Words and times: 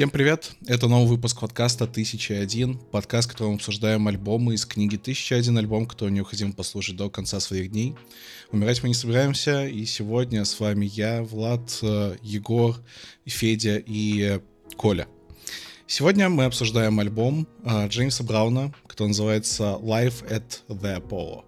Всем 0.00 0.08
привет! 0.08 0.52
Это 0.66 0.88
новый 0.88 1.06
выпуск 1.06 1.40
подкаста 1.40 1.84
«1001», 1.84 2.78
подкаст, 2.90 3.28
в 3.28 3.32
котором 3.32 3.56
обсуждаем 3.56 4.08
альбомы 4.08 4.54
из 4.54 4.64
книги 4.64 4.96
«1001 4.96 5.58
альбом», 5.58 5.84
который 5.84 6.08
необходимо 6.08 6.54
послушать 6.54 6.96
до 6.96 7.10
конца 7.10 7.38
своих 7.38 7.70
дней. 7.70 7.94
Умирать 8.50 8.82
мы 8.82 8.88
не 8.88 8.94
собираемся, 8.94 9.66
и 9.66 9.84
сегодня 9.84 10.46
с 10.46 10.58
вами 10.58 10.86
я, 10.86 11.22
Влад, 11.22 11.80
э, 11.82 12.16
Егор, 12.22 12.76
Федя 13.26 13.76
и 13.76 14.40
Коля. 14.78 15.06
Сегодня 15.86 16.30
мы 16.30 16.44
обсуждаем 16.46 16.98
альбом 16.98 17.46
э, 17.62 17.88
Джеймса 17.88 18.24
Брауна, 18.24 18.72
который 18.86 19.08
называется 19.08 19.76
«Live 19.82 20.26
at 20.30 20.62
the 20.68 20.98
Apollo». 20.98 21.44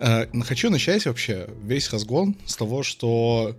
Э, 0.00 0.26
хочу 0.42 0.68
начать 0.68 1.06
вообще 1.06 1.48
весь 1.62 1.90
разгон 1.90 2.36
с 2.44 2.56
того, 2.56 2.82
что 2.82 3.56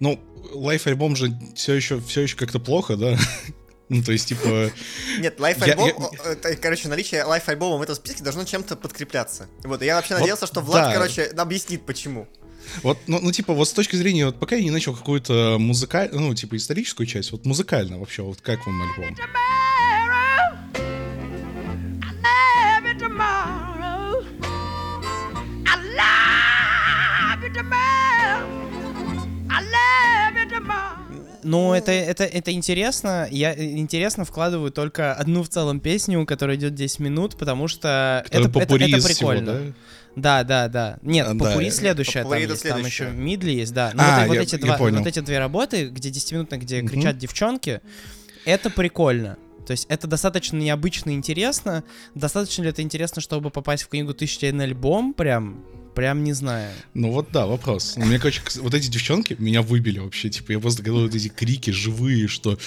ну, 0.00 0.20
лайф-альбом 0.52 1.16
же 1.16 1.32
все 1.54 1.74
еще, 1.74 2.00
все 2.00 2.22
еще 2.22 2.36
как-то 2.36 2.58
плохо, 2.58 2.96
да? 2.96 3.16
Ну, 3.88 4.02
то 4.02 4.10
есть, 4.10 4.26
типа... 4.26 4.72
Нет, 5.20 5.38
лайф-альбом, 5.38 6.10
это, 6.24 6.56
короче, 6.56 6.88
наличие 6.88 7.22
лайф-альбома 7.22 7.76
в 7.76 7.82
этом 7.82 7.94
списке 7.94 8.24
должно 8.24 8.44
чем-то 8.44 8.74
подкрепляться. 8.74 9.46
Вот, 9.62 9.80
я 9.80 9.94
вообще 9.94 10.14
вот, 10.14 10.20
надеялся, 10.22 10.48
что 10.48 10.60
Влад, 10.60 10.86
да. 10.86 10.92
короче, 10.92 11.22
объяснит, 11.26 11.86
почему. 11.86 12.26
Вот, 12.82 12.98
ну, 13.06 13.20
ну, 13.20 13.30
типа, 13.30 13.52
вот 13.52 13.68
с 13.68 13.72
точки 13.72 13.94
зрения, 13.94 14.26
вот 14.26 14.40
пока 14.40 14.56
я 14.56 14.64
не 14.64 14.72
начал 14.72 14.92
какую-то 14.92 15.58
музыкальную, 15.60 16.20
ну, 16.20 16.34
типа, 16.34 16.56
историческую 16.56 17.06
часть, 17.06 17.30
вот 17.30 17.46
музыкально 17.46 17.98
вообще, 17.98 18.22
вот 18.22 18.40
как 18.40 18.66
вам 18.66 18.82
альбом? 18.82 19.16
Ну, 31.46 31.72
это, 31.72 31.92
это, 31.92 32.24
это 32.24 32.52
интересно. 32.52 33.28
Я 33.30 33.54
интересно 33.54 34.24
вкладываю 34.24 34.72
только 34.72 35.14
одну 35.14 35.42
в 35.42 35.48
целом 35.48 35.80
песню, 35.80 36.26
которая 36.26 36.56
идет 36.56 36.74
10 36.74 36.98
минут, 36.98 37.36
потому 37.36 37.68
что 37.68 38.24
это, 38.26 38.38
это, 38.38 38.48
это, 38.48 38.74
это 38.74 39.06
прикольно. 39.06 39.52
Всего, 39.52 39.72
да? 39.72 39.72
Да, 40.16 40.44
да, 40.44 40.68
да. 40.68 40.98
Нет, 41.02 41.26
а, 41.28 41.34
попури 41.34 41.66
да, 41.66 41.70
следующая, 41.70 42.22
попури 42.22 42.42
там, 42.42 42.50
есть, 42.50 42.68
там 42.68 42.84
еще 42.84 43.10
мидли 43.10 43.52
есть, 43.52 43.74
да. 43.74 43.92
Но 43.94 44.02
а, 44.02 44.26
вот, 44.26 44.34
я, 44.34 44.40
вот, 44.40 44.48
эти 44.48 44.56
два, 44.56 44.76
вот 44.78 45.06
эти 45.06 45.20
две 45.20 45.38
работы, 45.38 45.86
где 45.88 46.08
10-минутно, 46.08 46.56
где 46.56 46.80
угу. 46.80 46.88
кричат 46.88 47.18
девчонки, 47.18 47.80
это 48.44 48.70
прикольно. 48.70 49.36
То 49.66 49.72
есть 49.72 49.86
это 49.88 50.06
достаточно 50.06 50.56
необычно 50.56 51.10
и 51.10 51.14
интересно. 51.14 51.84
Достаточно 52.14 52.62
ли 52.62 52.70
это 52.70 52.82
интересно, 52.82 53.20
чтобы 53.20 53.50
попасть 53.50 53.82
в 53.82 53.88
книгу 53.88 54.14
«Тысяча 54.14 54.46
один 54.46 54.60
альбом»? 54.62 55.12
Прям 55.12 55.64
прям 55.96 56.22
не 56.22 56.34
знаю. 56.34 56.70
Ну 56.94 57.10
вот 57.10 57.30
да, 57.32 57.46
вопрос. 57.46 57.94
Ну, 57.96 58.04
мне, 58.04 58.18
короче, 58.18 58.42
вот 58.60 58.74
эти 58.74 58.88
девчонки 58.88 59.34
меня 59.38 59.62
выбили 59.62 59.98
вообще. 59.98 60.28
Типа, 60.28 60.52
я 60.52 60.60
просто 60.60 60.82
говорил 60.82 61.06
вот 61.06 61.14
эти 61.16 61.28
крики 61.28 61.70
живые, 61.70 62.28
что 62.28 62.58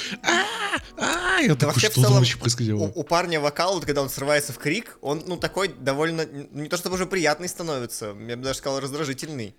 а 0.97 1.39
я 1.39 1.55
такой, 1.55 1.79
что 1.79 2.01
там 2.01 2.13
вообще 2.13 2.37
происходило? 2.37 2.85
У, 2.95 2.99
у 2.99 3.03
парня 3.03 3.39
вокал, 3.39 3.75
вот, 3.75 3.85
когда 3.85 4.01
он 4.01 4.09
срывается 4.09 4.51
в 4.51 4.57
крик, 4.57 4.97
он, 5.01 5.23
ну, 5.27 5.37
такой 5.37 5.69
довольно, 5.69 6.25
не 6.25 6.67
то 6.67 6.75
чтобы 6.75 6.95
уже 6.95 7.05
приятный 7.05 7.47
становится, 7.47 8.15
я 8.27 8.35
бы 8.35 8.43
даже 8.43 8.57
сказал, 8.57 8.79
раздражительный. 8.79 9.55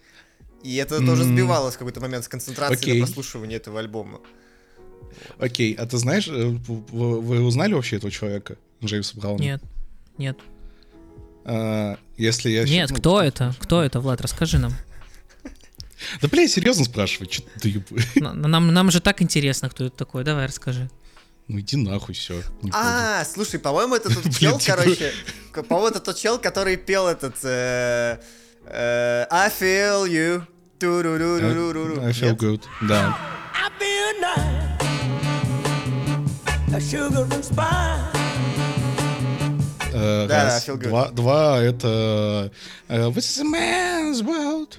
И 0.63 0.77
это 0.77 0.97
mm-hmm. 0.97 1.07
тоже 1.07 1.25
сбивало 1.25 1.71
в 1.71 1.79
какой-то 1.79 2.01
момент 2.01 2.25
с 2.25 2.29
концентрацией 2.29 2.97
okay. 2.97 3.01
на 3.01 3.07
прослушивании 3.07 3.57
этого 3.57 3.79
альбома. 3.79 4.21
Окей, 5.39 5.75
okay. 5.75 5.77
а 5.77 5.87
ты 5.87 5.97
знаешь, 5.97 6.29
э, 6.29 6.49
вы, 6.69 7.21
вы 7.21 7.43
узнали 7.43 7.73
вообще 7.73 7.97
этого 7.97 8.11
человека, 8.11 8.59
Джеймса 8.85 9.19
Брауна? 9.19 9.41
Нет, 9.41 9.63
нет. 10.19 10.39
А, 11.45 11.99
если 12.21 12.51
я... 12.51 12.65
Нет, 12.65 12.91
ну, 12.91 12.97
кто 12.97 13.23
это? 13.23 13.55
Кто 13.61 13.83
это, 13.83 14.01
Влад? 14.01 14.21
Расскажи 14.21 14.59
нам. 14.59 14.73
Да, 16.21 16.29
бля, 16.29 16.43
я 16.43 16.49
серьезно 16.49 16.85
спрашиваю, 16.85 17.31
что 17.31 17.43
ты 17.61 17.83
нам, 18.15 18.73
нам 18.73 18.91
же 18.91 19.01
так 19.01 19.23
интересно, 19.23 19.69
кто 19.69 19.85
это 19.85 19.97
такой. 19.97 20.25
Давай, 20.25 20.47
расскажи. 20.47 20.91
Ну 21.49 21.59
иди 21.61 21.77
нахуй, 21.77 22.15
все. 22.15 22.43
А, 22.73 23.25
слушай, 23.25 23.59
по-моему, 23.59 23.97
это 23.97 24.15
тот 24.15 24.35
чел, 24.39 24.59
типа. 24.59 24.77
короче. 24.77 25.13
По-моему, 25.69 25.89
это 25.89 26.01
тот 26.01 26.17
чел, 26.17 26.39
который 26.39 26.77
пел 26.77 27.09
этот 27.09 27.37
э, 27.43 28.19
э, 28.67 29.27
I 29.31 29.51
feel 29.51 30.07
you. 30.07 30.43
I 30.83 32.13
feel 32.13 32.37
good, 32.37 32.63
да. 32.83 33.19
I 33.53 33.69
feel 33.79 34.21
nice. 34.21 34.61
A 36.73 36.81
sugar 36.81 37.27
and 37.35 37.45
spice. 37.45 38.10
Э, 39.93 40.27
да, 40.29 40.45
раз. 40.45 40.67
Два, 40.67 41.09
два 41.11 41.59
это 41.61 42.53
uh, 42.89 43.13
This 43.13 43.19
is 43.19 43.41
a 43.41 43.45
man's 43.45 44.23
world. 44.23 44.79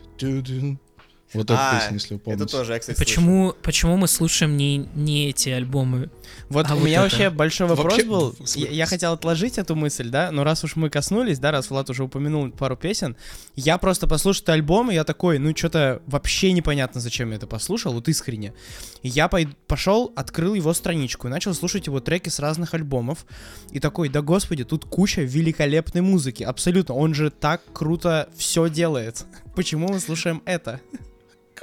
Вот 1.34 1.46
эту 1.46 1.54
а, 1.58 1.80
песню, 1.80 1.94
если 1.94 2.14
вы 2.16 2.20
помните. 2.20 2.44
Это 2.44 2.52
тоже, 2.52 2.74
я, 2.74 2.80
кстати, 2.80 2.98
почему, 2.98 3.54
почему 3.62 3.96
мы 3.96 4.08
слушаем 4.08 4.58
не, 4.58 4.90
не 4.96 5.30
эти 5.30 5.50
альбомы? 5.50 6.10
Вот 6.50 6.70
а 6.70 6.76
у 6.76 6.78
вот 6.78 6.86
меня 6.86 6.98
это. 6.98 7.04
вообще 7.04 7.30
большой 7.30 7.68
вопрос 7.68 7.94
вообще, 7.94 8.06
был. 8.06 8.36
Я, 8.56 8.70
я 8.70 8.86
хотел 8.86 9.14
отложить 9.14 9.58
эту 9.58 9.76
мысль, 9.76 10.10
да, 10.10 10.32
но 10.32 10.44
раз 10.44 10.64
уж 10.64 10.76
мы 10.76 10.90
коснулись, 10.90 11.40
да, 11.40 11.52
раз 11.52 11.70
Влад 11.70 11.90
уже 11.90 12.04
упомянул 12.04 12.50
пару 12.52 12.76
песен, 12.76 13.16
я 13.56 13.78
просто 13.78 14.08
послушал 14.08 14.42
этот 14.44 14.50
альбом, 14.50 14.92
и 14.92 14.96
я 14.96 15.04
такой, 15.04 15.40
ну 15.40 15.56
что-то 15.56 16.02
вообще 16.08 16.52
непонятно, 16.52 17.00
зачем 17.02 17.30
я 17.30 17.38
это 17.38 17.48
послушал, 17.48 17.94
вот 17.94 18.08
искренне. 18.10 18.54
И 19.02 19.10
я 19.10 19.30
пошел, 19.68 20.12
открыл 20.16 20.54
его 20.54 20.74
страничку 20.74 21.28
и 21.28 21.32
начал 21.32 21.54
слушать 21.54 21.88
его 21.88 22.00
треки 22.00 22.30
с 22.30 22.40
разных 22.40 22.74
альбомов. 22.74 23.26
И 23.72 23.80
такой, 23.80 24.10
да 24.10 24.22
господи, 24.22 24.64
тут 24.64 24.86
куча 24.86 25.22
великолепной 25.22 26.02
музыки, 26.02 26.44
абсолютно. 26.44 26.96
Он 26.96 27.14
же 27.14 27.30
так 27.30 27.62
круто 27.74 28.30
все 28.36 28.70
делает. 28.70 29.26
Почему 29.56 29.88
мы 29.88 30.00
слушаем 30.00 30.42
это? 30.46 30.82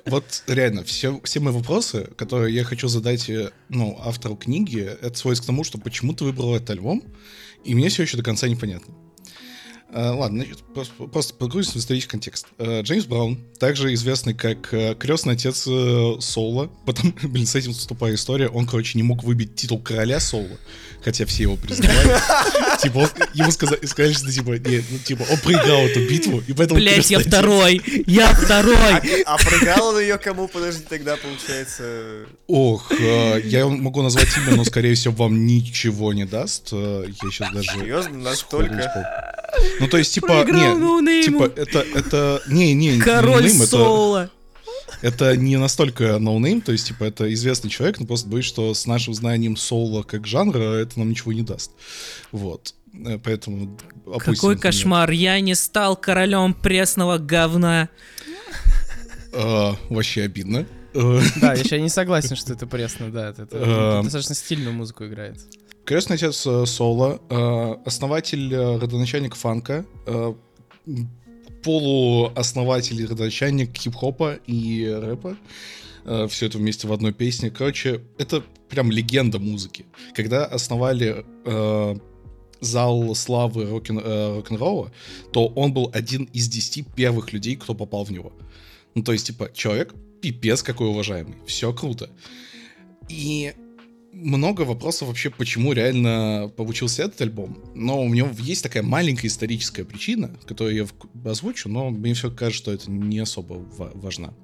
Вот 0.06 0.42
реально, 0.46 0.84
все, 0.84 1.20
все 1.24 1.40
мои 1.40 1.52
вопросы, 1.52 2.08
которые 2.16 2.54
я 2.54 2.64
хочу 2.64 2.88
задать 2.88 3.28
э, 3.28 3.50
ну, 3.68 3.98
автору 4.00 4.36
книги, 4.36 4.80
это 4.80 5.18
сводится 5.18 5.42
к 5.42 5.46
тому, 5.46 5.64
что 5.64 5.78
почему 5.78 6.14
ты 6.14 6.24
выбрал 6.24 6.54
этот 6.54 6.70
альбом, 6.70 7.02
и 7.64 7.74
мне 7.74 7.88
все 7.88 8.02
еще 8.02 8.16
до 8.16 8.22
конца 8.22 8.48
непонятно. 8.48 8.94
Uh, 9.90 10.14
ладно, 10.14 10.44
значит, 10.44 10.62
просто, 10.74 10.92
просто 11.04 11.32
погрузимся 11.32 11.78
в 11.78 11.80
исторический 11.80 12.10
контекст. 12.10 12.46
Uh, 12.58 12.82
Джеймс 12.82 13.06
Браун, 13.06 13.38
также 13.58 13.94
известный 13.94 14.34
как 14.34 14.74
uh, 14.74 14.94
крестный 14.94 15.32
отец 15.32 15.62
Соло, 15.62 16.70
потом, 16.86 17.14
блин, 17.22 17.46
с 17.46 17.54
этим 17.54 17.72
вступая 17.72 18.14
история, 18.14 18.48
он, 18.48 18.66
короче, 18.66 18.98
не 18.98 19.02
мог 19.02 19.24
выбить 19.24 19.54
титул 19.54 19.80
короля 19.80 20.20
Соло, 20.20 20.58
хотя 21.02 21.24
все 21.24 21.44
его 21.44 21.56
признавали. 21.56 22.20
Типа, 22.82 23.10
ему 23.32 23.50
сказали, 23.50 24.12
что, 24.12 24.30
типа, 24.30 24.58
нет, 24.58 24.84
ну, 24.90 24.98
типа, 24.98 25.24
он 25.30 25.38
проиграл 25.38 25.80
эту 25.80 26.06
битву, 26.06 26.42
и 26.46 26.52
поэтому... 26.52 26.78
Блять, 26.78 27.10
я 27.10 27.18
второй! 27.20 27.82
Я 28.06 28.28
второй! 28.34 29.22
А, 29.24 29.34
а 29.34 29.38
проиграл 29.38 29.88
он 29.88 30.00
ее 30.00 30.18
кому, 30.18 30.48
подожди, 30.48 30.84
тогда, 30.86 31.16
получается... 31.16 32.26
Ох, 32.46 32.92
я 32.92 33.66
могу 33.66 34.02
назвать 34.02 34.28
имя, 34.36 34.54
но, 34.54 34.64
скорее 34.64 34.94
всего, 34.94 35.14
вам 35.14 35.46
ничего 35.46 36.12
не 36.12 36.26
даст. 36.26 36.72
Я 36.72 37.06
сейчас 37.30 37.52
даже... 37.52 37.70
Серьезно? 37.70 38.18
Настолько? 38.18 39.37
Ну, 39.80 39.88
то 39.88 39.98
есть, 39.98 40.14
типа, 40.14 40.44
не, 40.44 41.24
типа, 41.24 41.52
это, 41.56 41.84
это, 41.94 42.42
не, 42.48 42.74
не, 42.74 42.98
Король 42.98 43.44
не 43.44 43.66
соула. 43.66 44.30
Это 45.02 45.36
не 45.36 45.56
настолько 45.56 46.18
no 46.18 46.30
name, 46.30 46.60
то 46.60 46.72
есть, 46.72 46.88
типа, 46.88 47.04
это 47.04 47.32
известный 47.32 47.70
человек, 47.70 48.00
но 48.00 48.06
просто 48.06 48.28
боюсь, 48.28 48.46
что 48.46 48.74
с 48.74 48.86
нашим 48.86 49.14
знанием 49.14 49.56
соула 49.56 50.02
как 50.02 50.26
жанра 50.26 50.74
это 50.74 50.98
нам 50.98 51.10
ничего 51.10 51.32
не 51.32 51.42
даст. 51.42 51.70
Вот. 52.32 52.74
Э, 53.06 53.18
поэтому 53.22 53.78
Какой 54.18 54.58
кошмар, 54.58 55.10
я 55.10 55.40
не 55.40 55.54
стал 55.54 55.96
королем 55.96 56.54
пресного 56.54 57.18
говна. 57.18 57.88
А, 59.32 59.76
вообще 59.88 60.22
обидно. 60.22 60.66
Да, 60.94 61.52
я 61.52 61.60
еще 61.60 61.80
не 61.80 61.90
согласен, 61.90 62.34
что 62.34 62.54
это 62.54 62.66
пресно, 62.66 63.12
да. 63.12 63.30
Это, 63.30 63.42
это 63.42 64.00
достаточно 64.02 64.34
стильную 64.34 64.72
музыку 64.72 65.06
играет. 65.06 65.38
Крестный 65.88 66.16
отец 66.16 66.46
э, 66.46 66.66
Соло, 66.66 67.18
э, 67.30 67.76
основатель 67.86 68.52
э, 68.52 68.76
родоначальник 68.76 69.34
фанка, 69.34 69.86
полуоснователь 71.64 73.06
родоначальник 73.06 73.74
хип-хопа 73.74 74.38
и 74.46 74.86
рэпа. 74.86 75.38
Все 76.28 76.46
это 76.46 76.58
вместе 76.58 76.86
в 76.86 76.92
одной 76.92 77.14
песне. 77.14 77.50
Короче, 77.50 78.02
это 78.18 78.42
прям 78.68 78.90
легенда 78.90 79.38
музыки. 79.38 79.86
Когда 80.14 80.44
основали 80.44 81.24
зал 82.60 83.14
славы 83.14 83.64
рок-н-ролла, 83.64 84.92
то 85.32 85.46
он 85.46 85.72
был 85.72 85.90
один 85.94 86.24
из 86.34 86.48
десяти 86.48 86.82
первых 86.82 87.32
людей, 87.32 87.56
кто 87.56 87.74
попал 87.74 88.04
в 88.04 88.12
него. 88.12 88.34
Ну, 88.94 89.02
то 89.02 89.12
есть, 89.12 89.26
типа, 89.28 89.50
человек 89.54 89.94
пипец 90.20 90.62
какой 90.62 90.88
уважаемый. 90.88 91.36
Все 91.46 91.72
круто. 91.72 92.10
И 93.08 93.54
много 94.18 94.62
вопросов 94.62 95.08
вообще, 95.08 95.30
почему 95.30 95.72
реально 95.72 96.50
получился 96.56 97.04
этот 97.04 97.20
альбом. 97.20 97.58
Но 97.74 98.02
у 98.02 98.12
него 98.12 98.30
есть 98.38 98.62
такая 98.62 98.82
маленькая 98.82 99.28
историческая 99.28 99.84
причина, 99.84 100.30
которую 100.46 100.76
я 100.76 101.30
озвучу, 101.30 101.68
но 101.68 101.90
мне 101.90 102.14
все 102.14 102.30
кажется, 102.30 102.62
что 102.62 102.72
это 102.72 102.90
не 102.90 103.18
особо 103.18 103.54
важна. 103.94 104.34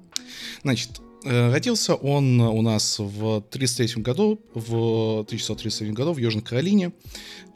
Значит, 0.63 1.01
родился 1.25 1.95
он 1.95 2.39
у 2.39 2.61
нас 2.61 2.99
в 2.99 3.41
33 3.41 4.01
году, 4.01 4.39
в 4.53 5.21
1933 5.21 5.91
году 5.91 6.13
в 6.13 6.17
Южной 6.17 6.43
Каролине. 6.43 6.91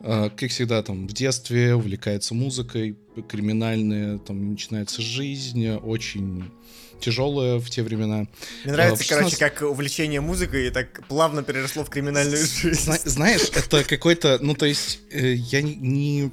Э, 0.02 0.30
как 0.36 0.50
всегда, 0.50 0.82
там 0.82 1.08
в 1.08 1.14
детстве 1.14 1.76
увлекается 1.76 2.34
музыкой, 2.34 2.98
криминальная, 3.28 4.18
там 4.18 4.52
начинается 4.52 5.02
жизнь, 5.02 5.70
очень 5.70 6.52
тяжелая 7.00 7.60
в 7.60 7.70
те 7.70 7.84
времена. 7.84 8.28
Мне 8.64 8.74
нравится, 8.74 9.04
16... 9.04 9.08
короче, 9.10 9.38
как 9.38 9.70
увлечение 9.70 10.22
музыкой 10.22 10.70
так 10.70 11.08
плавно 11.08 11.44
переросло 11.44 11.84
в 11.84 11.90
криминальную 11.90 12.46
жизнь. 12.46 12.92
Знаешь, 13.06 13.50
это 13.56 13.84
какой-то, 13.84 14.40
ну 14.42 14.54
то 14.54 14.66
есть, 14.66 15.00
я 15.12 15.62
не 15.62 16.32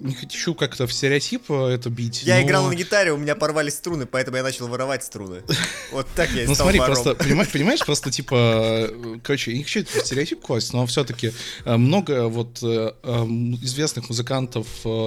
не 0.00 0.14
хочу 0.14 0.54
как-то 0.54 0.86
в 0.86 0.92
стереотип 0.92 1.50
э, 1.50 1.68
это 1.68 1.90
бить. 1.90 2.22
Я 2.22 2.36
но... 2.36 2.42
играл 2.42 2.66
на 2.68 2.74
гитаре, 2.74 3.12
у 3.12 3.16
меня 3.16 3.34
порвались 3.34 3.74
струны, 3.74 4.06
поэтому 4.06 4.36
я 4.36 4.42
начал 4.42 4.68
воровать 4.68 5.04
струны. 5.04 5.42
Вот 5.92 6.06
так 6.14 6.30
я 6.32 6.42
и 6.42 6.46
Ну 6.46 6.54
смотри, 6.54 6.80
просто, 6.80 7.14
понимаешь, 7.52 7.84
просто 7.84 8.10
типа, 8.10 8.34
э, 8.34 9.18
короче, 9.22 9.52
я 9.52 9.58
не 9.58 9.64
хочу 9.64 9.84
в 9.84 9.88
стереотип 9.88 10.40
класть, 10.40 10.72
но 10.72 10.86
все-таки 10.86 11.32
э, 11.64 11.76
много 11.76 12.28
вот 12.28 12.62
известных 12.62 14.08
музыкантов 14.08 14.66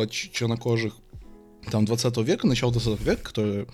чернокожих 0.10 0.94
там 1.70 1.86
20 1.86 2.18
века, 2.18 2.48
начало 2.48 2.72
20 2.72 3.02
века, 3.02 3.24
которые 3.24 3.68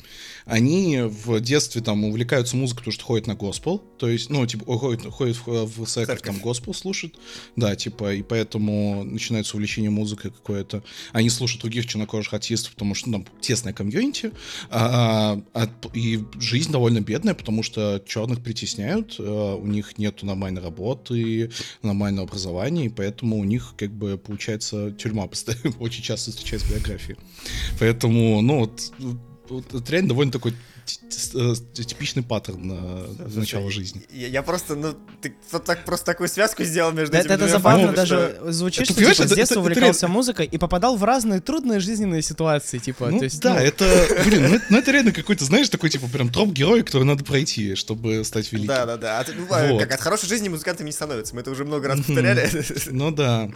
они 0.45 1.01
в 1.01 1.39
детстве 1.39 1.81
там 1.81 2.03
увлекаются 2.03 2.55
музыкой, 2.55 2.81
потому 2.81 2.93
что 2.93 3.03
ходят 3.03 3.27
на 3.27 3.35
госпел, 3.35 3.79
то 3.79 4.07
есть, 4.07 4.29
ну, 4.29 4.45
типа, 4.45 4.77
ходят, 4.77 5.05
ходят 5.11 5.37
в, 5.37 5.65
в 5.65 5.87
церковь, 5.87 6.21
там 6.21 6.37
госпел 6.39 6.73
слушают, 6.73 7.15
да, 7.55 7.75
типа, 7.75 8.13
и 8.13 8.21
поэтому 8.21 9.03
начинается 9.03 9.57
увлечение 9.57 9.89
музыкой 9.89 10.31
какое-то. 10.31 10.83
Они 11.13 11.29
слушают 11.29 11.61
других 11.61 11.87
чернокожих 11.87 12.33
артистов, 12.33 12.73
потому 12.73 12.93
что 12.93 13.09
ну, 13.09 13.23
там 13.23 13.27
тесная 13.41 13.73
комьюнити, 13.73 14.31
а, 14.69 15.41
а, 15.53 15.69
и 15.93 16.23
жизнь 16.39 16.71
довольно 16.71 17.01
бедная, 17.01 17.33
потому 17.33 17.63
что 17.63 18.03
черных 18.05 18.43
притесняют, 18.43 19.15
а, 19.17 19.55
у 19.55 19.65
них 19.65 19.97
нет 19.97 20.21
нормальной 20.21 20.61
работы, 20.61 21.51
нормального 21.81 22.27
образования, 22.27 22.85
и 22.85 22.89
поэтому 22.89 23.39
у 23.39 23.43
них, 23.43 23.73
как 23.77 23.91
бы, 23.91 24.17
получается, 24.17 24.91
тюрьма 24.91 25.25
постоянно, 25.25 25.75
очень 25.79 26.03
часто 26.03 26.29
встречается 26.29 26.67
в 26.67 26.71
биографии. 26.71 27.17
Поэтому, 27.85 28.41
ну, 28.41 28.61
вот, 28.61 28.91
вот, 29.47 29.75
это 29.75 29.91
реально 29.91 30.09
довольно 30.09 30.31
такой 30.31 30.55
типичный 31.09 32.23
паттерн 32.23 32.67
на 32.67 33.07
начало 33.35 33.71
жизни. 33.71 34.01
Я, 34.11 34.27
я 34.27 34.43
просто, 34.43 34.75
ну, 34.75 34.95
ты 35.21 35.35
так 35.65 35.85
просто 35.85 36.05
такую 36.05 36.29
связку 36.29 36.63
сделал 36.63 36.91
между 36.91 37.13
да, 37.13 37.19
этими 37.19 37.33
Это 37.33 37.47
забавно 37.47 37.93
даже 37.93 38.35
что... 38.35 38.51
звучит, 38.51 38.85
что 38.85 38.93
типа, 38.93 39.27
с 39.27 39.31
детства 39.31 39.59
увлекался 39.59 40.07
музыкой 40.07 40.45
и 40.45 40.57
попадал 40.57 40.97
в 40.97 41.03
разные 41.03 41.41
трудные 41.41 41.79
жизненные 41.79 42.21
ситуации, 42.21 42.79
типа, 42.79 43.09
ну, 43.09 43.19
то 43.19 43.25
есть, 43.25 43.39
да, 43.41 43.53
ну... 43.53 43.59
это, 43.59 44.07
блин, 44.25 44.49
ну, 44.49 44.59
ну 44.69 44.77
это 44.77 44.91
реально 44.91 45.11
какой-то, 45.11 45.45
знаешь, 45.45 45.69
такой, 45.69 45.89
типа, 45.89 46.07
прям 46.07 46.29
троп 46.29 46.49
героя, 46.49 46.83
который 46.83 47.03
надо 47.03 47.23
пройти, 47.23 47.75
чтобы 47.75 48.23
стать 48.23 48.51
великим. 48.51 48.67
Да, 48.67 48.85
да, 48.85 48.97
да. 48.97 49.19
А, 49.19 49.25
ну, 49.33 49.73
вот. 49.73 49.81
как 49.81 49.93
от 49.93 50.01
хорошей 50.01 50.27
жизни 50.27 50.49
музыкантами 50.49 50.87
не 50.87 50.93
становятся, 50.93 51.35
мы 51.35 51.41
это 51.41 51.51
уже 51.51 51.65
много 51.65 51.87
раз 51.87 51.99
повторяли. 51.99 52.49
Ну 52.91 53.11
да. 53.11 53.49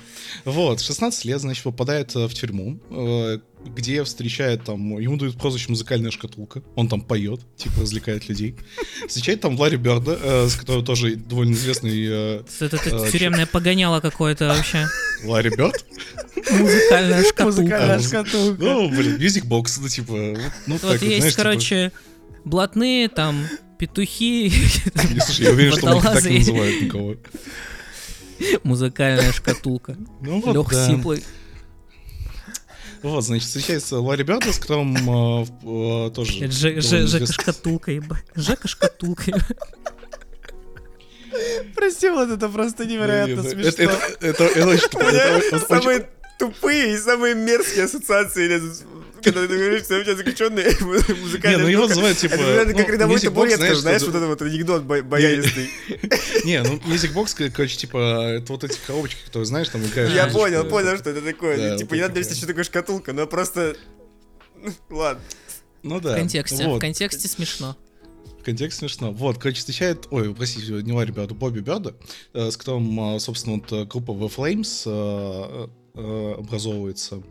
Вот, 0.45 0.81
16 0.81 1.25
лет, 1.25 1.41
значит, 1.41 1.63
попадает 1.63 2.15
э, 2.15 2.27
в 2.27 2.33
тюрьму, 2.33 2.79
э, 2.89 3.39
где 3.65 4.03
встречает 4.03 4.63
там, 4.63 4.99
ему 4.99 5.17
дают 5.17 5.37
прозвище 5.37 5.69
«Музыкальная 5.69 6.11
шкатулка», 6.11 6.63
он 6.75 6.87
там 6.87 7.01
поет, 7.01 7.38
типа 7.55 7.81
развлекает 7.81 8.27
людей. 8.29 8.55
Встречает 9.07 9.41
там 9.41 9.59
Ларри 9.59 9.77
Берда, 9.77 10.17
э, 10.21 10.47
с 10.47 10.55
которого 10.55 10.85
тоже 10.85 11.15
довольно 11.15 11.53
известный... 11.53 12.07
Э, 12.07 12.43
это 12.59 12.77
э, 12.85 13.11
тюремное 13.11 13.45
погоняло 13.45 13.99
какое-то 13.99 14.47
вообще. 14.47 14.87
Ларри 15.23 15.49
Берд? 15.49 15.85
Музыкальная 16.35 17.23
шкатулка. 17.23 17.61
Музыкальная 17.61 17.95
а, 17.95 17.99
шкатулка. 17.99 18.63
Ну, 18.63 18.89
блин, 18.89 19.17
Music 19.17 19.45
Box, 19.45 19.79
ну, 19.81 19.87
типа... 19.87 20.13
Ну, 20.67 20.73
вот 20.73 20.81
так, 20.81 21.01
есть, 21.01 21.17
знаешь, 21.17 21.33
типа 21.33 21.43
короче, 21.43 21.89
типа... 21.89 22.41
блатные, 22.45 23.09
там, 23.09 23.45
петухи. 23.77 24.51
Слушай, 25.25 25.45
я 25.45 25.51
уверен, 25.51 25.73
что 25.73 26.01
так 26.01 26.25
не 26.25 26.39
называют 26.39 26.81
никого. 26.81 27.15
Музыкальная 28.63 29.31
шкатулка. 29.31 29.97
Ну, 30.21 30.41
вот, 30.41 30.71
Лех. 30.71 30.85
Сиплый. 30.85 31.23
Вот, 33.01 33.23
значит, 33.23 33.47
встречается 33.47 33.99
Ларри 33.99 34.23
Бёрда, 34.23 34.51
с 34.51 34.59
которым 34.59 34.95
э, 34.95 35.45
э, 35.63 36.11
тоже... 36.11 36.49
Жека 36.51 37.31
шкатулка, 37.31 37.91
ебать. 37.91 38.23
Жека 38.35 38.67
шкатулка, 38.67 39.31
Прости, 41.75 42.09
вот 42.09 42.29
это 42.29 42.49
просто 42.49 42.85
невероятно 42.85 43.43
смешно. 43.43 43.91
Это 44.19 44.43
очень... 44.45 46.05
Тупые 46.39 46.93
и 46.93 46.97
самые 46.97 47.35
мерзкие 47.35 47.83
ассоциации 47.83 48.47
когда 49.21 49.47
ты 49.47 49.57
говоришь, 49.57 49.83
что 49.83 49.95
вообще 49.95 50.15
заключенный 50.15 50.63
музыкальный... 51.21 51.57
Не, 51.57 51.63
ну 51.63 51.67
его 51.67 51.87
называют, 51.87 52.17
типа... 52.17 52.35
Это 52.35 52.73
как 52.73 52.87
ну, 52.87 52.93
рядовой 52.93 53.19
табуретка, 53.19 53.75
знаешь, 53.75 54.01
вот 54.01 54.15
этот 54.15 54.27
вот 54.29 54.41
анекдот 54.41 54.83
баянистый. 54.83 55.69
Не, 56.45 56.63
ну 56.63 56.75
Music 56.77 57.13
Box, 57.13 57.51
короче, 57.51 57.77
типа, 57.77 58.37
это 58.37 58.53
вот 58.53 58.63
эти 58.63 58.77
коробочки, 58.85 59.23
которые, 59.25 59.45
знаешь, 59.45 59.69
там 59.69 59.83
играешь... 59.83 60.13
Я 60.13 60.27
понял, 60.27 60.63
понял, 60.65 60.97
что 60.97 61.09
это 61.09 61.21
такое. 61.21 61.77
Типа, 61.77 61.95
не 61.95 62.01
надо 62.01 62.13
объяснить, 62.13 62.37
что 62.37 62.47
такое 62.47 62.63
шкатулка, 62.63 63.13
но 63.13 63.27
просто... 63.27 63.75
Ладно. 64.89 65.21
Ну 65.83 65.99
да. 65.99 66.13
В 66.13 66.15
контексте, 66.17 66.67
в 66.67 66.79
контексте 66.79 67.27
смешно. 67.27 67.77
В 68.39 68.43
контексте 68.43 68.79
смешно. 68.79 69.11
Вот, 69.11 69.37
короче, 69.37 69.59
встречает, 69.59 70.07
ой, 70.11 70.33
простите, 70.33 70.71
не 70.71 70.93
Бёрда, 70.93 71.33
Бобби 71.33 71.59
Бёрда, 71.59 71.93
э, 72.33 72.51
с 72.51 72.57
которым, 72.57 73.15
э, 73.15 73.19
собственно, 73.19 73.57
вот 73.57 73.71
э, 73.71 73.85
группа 73.85 74.11
The 74.11 74.33
Flames 74.33 75.69
образовывается. 75.93 77.21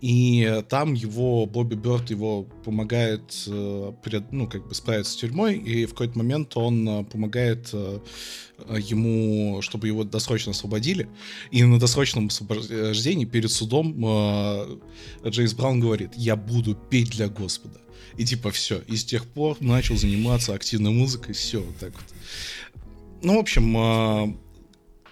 И 0.00 0.62
там 0.68 0.94
его, 0.94 1.46
Бобби 1.46 1.74
Бёрд 1.74 2.10
его 2.10 2.44
помогает, 2.64 3.44
э, 3.48 3.92
ну, 4.30 4.46
как 4.46 4.68
бы 4.68 4.74
справиться 4.74 5.12
с 5.12 5.16
тюрьмой, 5.16 5.56
и 5.56 5.86
в 5.86 5.90
какой-то 5.90 6.16
момент 6.16 6.56
он 6.56 6.88
э, 6.88 7.04
помогает 7.04 7.70
э, 7.72 7.98
ему, 8.78 9.60
чтобы 9.60 9.88
его 9.88 10.04
досрочно 10.04 10.52
освободили. 10.52 11.08
И 11.50 11.64
на 11.64 11.80
досрочном 11.80 12.28
освобождении 12.28 13.24
перед 13.24 13.50
судом 13.50 13.92
Джейс 15.26 15.52
Браун 15.54 15.80
говорит, 15.80 16.10
я 16.14 16.36
буду 16.36 16.76
петь 16.76 17.10
для 17.10 17.28
Господа. 17.28 17.80
И 18.16 18.24
типа 18.24 18.50
все. 18.52 18.80
И 18.86 18.96
с 18.96 19.04
тех 19.04 19.26
пор 19.26 19.56
начал 19.60 19.96
заниматься 19.96 20.54
активной 20.54 20.92
музыкой, 20.92 21.34
все 21.34 21.64
так 21.80 21.92
вот. 21.92 22.04
Ну, 23.22 23.36
в 23.36 23.38
общем, 23.40 24.38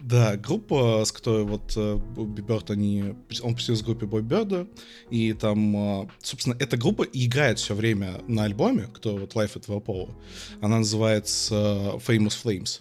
да, 0.07 0.37
группа, 0.37 1.03
с 1.05 1.11
которой 1.11 1.43
вот 1.43 1.73
э, 1.77 1.97
Бобби 1.97 2.41
Бёрд, 2.41 2.71
они, 2.71 3.17
он 3.43 3.57
присоединился 3.57 3.83
к 3.83 3.87
группе 3.87 4.07
Бобби 4.07 4.25
Бёрда, 4.25 4.69
и 5.11 5.33
там, 5.33 6.05
э, 6.05 6.09
собственно, 6.23 6.57
эта 6.61 6.77
группа 6.77 7.03
играет 7.03 7.59
все 7.59 7.75
время 7.75 8.21
на 8.29 8.45
альбоме, 8.45 8.89
который 8.95 9.19
вот 9.19 9.35
Life 9.35 9.57
at 9.57 9.67
Valpola. 9.67 10.15
Она 10.61 10.79
называется 10.79 11.55
э, 11.55 11.97
Famous 12.07 12.37
Flames. 12.41 12.81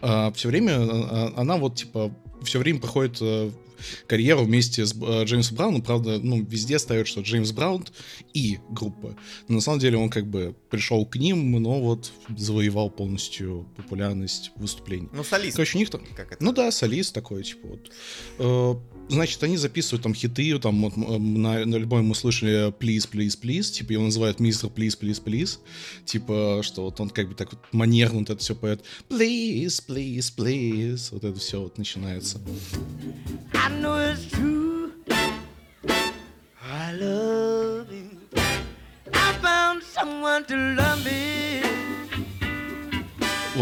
А 0.00 0.30
все 0.32 0.48
время 0.48 0.76
она 1.36 1.56
вот, 1.56 1.74
типа, 1.74 2.14
все 2.44 2.60
время 2.60 2.78
проходит 2.78 3.20
карьеру 4.06 4.44
вместе 4.44 4.86
с 4.86 4.94
э, 4.94 5.24
Джеймсом 5.24 5.56
Брауном. 5.56 5.82
Правда, 5.82 6.18
ну, 6.18 6.42
везде 6.42 6.78
ставят, 6.78 7.06
что 7.06 7.20
Джеймс 7.20 7.52
Браун 7.52 7.84
и 8.34 8.58
группа. 8.70 9.16
Но 9.48 9.56
на 9.56 9.60
самом 9.60 9.78
деле 9.78 9.98
он 9.98 10.10
как 10.10 10.26
бы 10.26 10.54
пришел 10.70 11.04
к 11.06 11.16
ним, 11.16 11.52
но 11.52 11.80
вот 11.80 12.12
завоевал 12.36 12.90
полностью 12.90 13.66
популярность 13.76 14.52
выступлений. 14.56 15.08
Ну, 15.12 15.24
солист. 15.24 15.56
Короче, 15.56 15.78
у 15.78 15.80
них 15.80 15.90
там... 15.90 16.02
Как 16.16 16.32
это? 16.32 16.42
Ну 16.42 16.52
да, 16.52 16.70
солист 16.70 17.14
такой, 17.14 17.42
типа 17.42 17.68
вот. 17.68 18.88
Значит, 19.08 19.42
они 19.42 19.56
записывают 19.56 20.02
там 20.02 20.14
хиты, 20.14 20.58
там 20.58 20.82
вот, 20.82 20.96
на, 20.96 21.64
на 21.66 21.76
альбоме 21.76 22.02
мы 22.02 22.14
слышали 22.14 22.72
Please, 22.78 23.08
Please, 23.10 23.38
Please, 23.40 23.70
типа 23.70 23.92
его 23.92 24.04
называют 24.04 24.40
Мистер 24.40 24.70
Please, 24.70 24.98
Please, 24.98 25.22
Please, 25.22 25.58
типа, 26.06 26.60
что 26.62 26.84
вот 26.84 26.98
он 27.00 27.10
как 27.10 27.28
бы 27.28 27.34
так 27.34 27.52
вот 27.52 27.60
манерно 27.72 28.20
вот 28.20 28.30
это 28.30 28.40
все 28.40 28.54
поет 28.54 28.82
Please, 29.10 29.82
Please, 29.86 30.32
Please, 30.34 31.08
вот 31.10 31.24
это 31.24 31.38
все 31.38 31.60
вот 31.60 31.76
начинается. 31.76 32.40
I 33.54 33.70
know 33.80 33.98
it's 33.98 34.31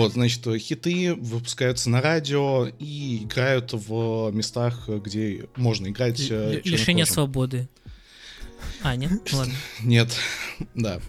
Вот, 0.01 0.13
значит, 0.13 0.47
хиты 0.59 1.15
выпускаются 1.15 1.91
на 1.91 2.01
радио 2.01 2.69
и 2.79 3.25
играют 3.25 3.75
в 3.75 4.31
местах, 4.31 4.89
где 4.89 5.47
можно 5.57 5.89
играть. 5.89 6.31
Л- 6.31 6.53
лишение 6.65 7.05
свободы. 7.05 7.69
А, 8.83 8.97
нет? 8.97 9.13
Ладно. 9.33 9.53
Нет, 9.81 10.17
да. 10.75 11.01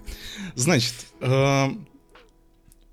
Значит, 0.55 0.93
э, 1.21 1.67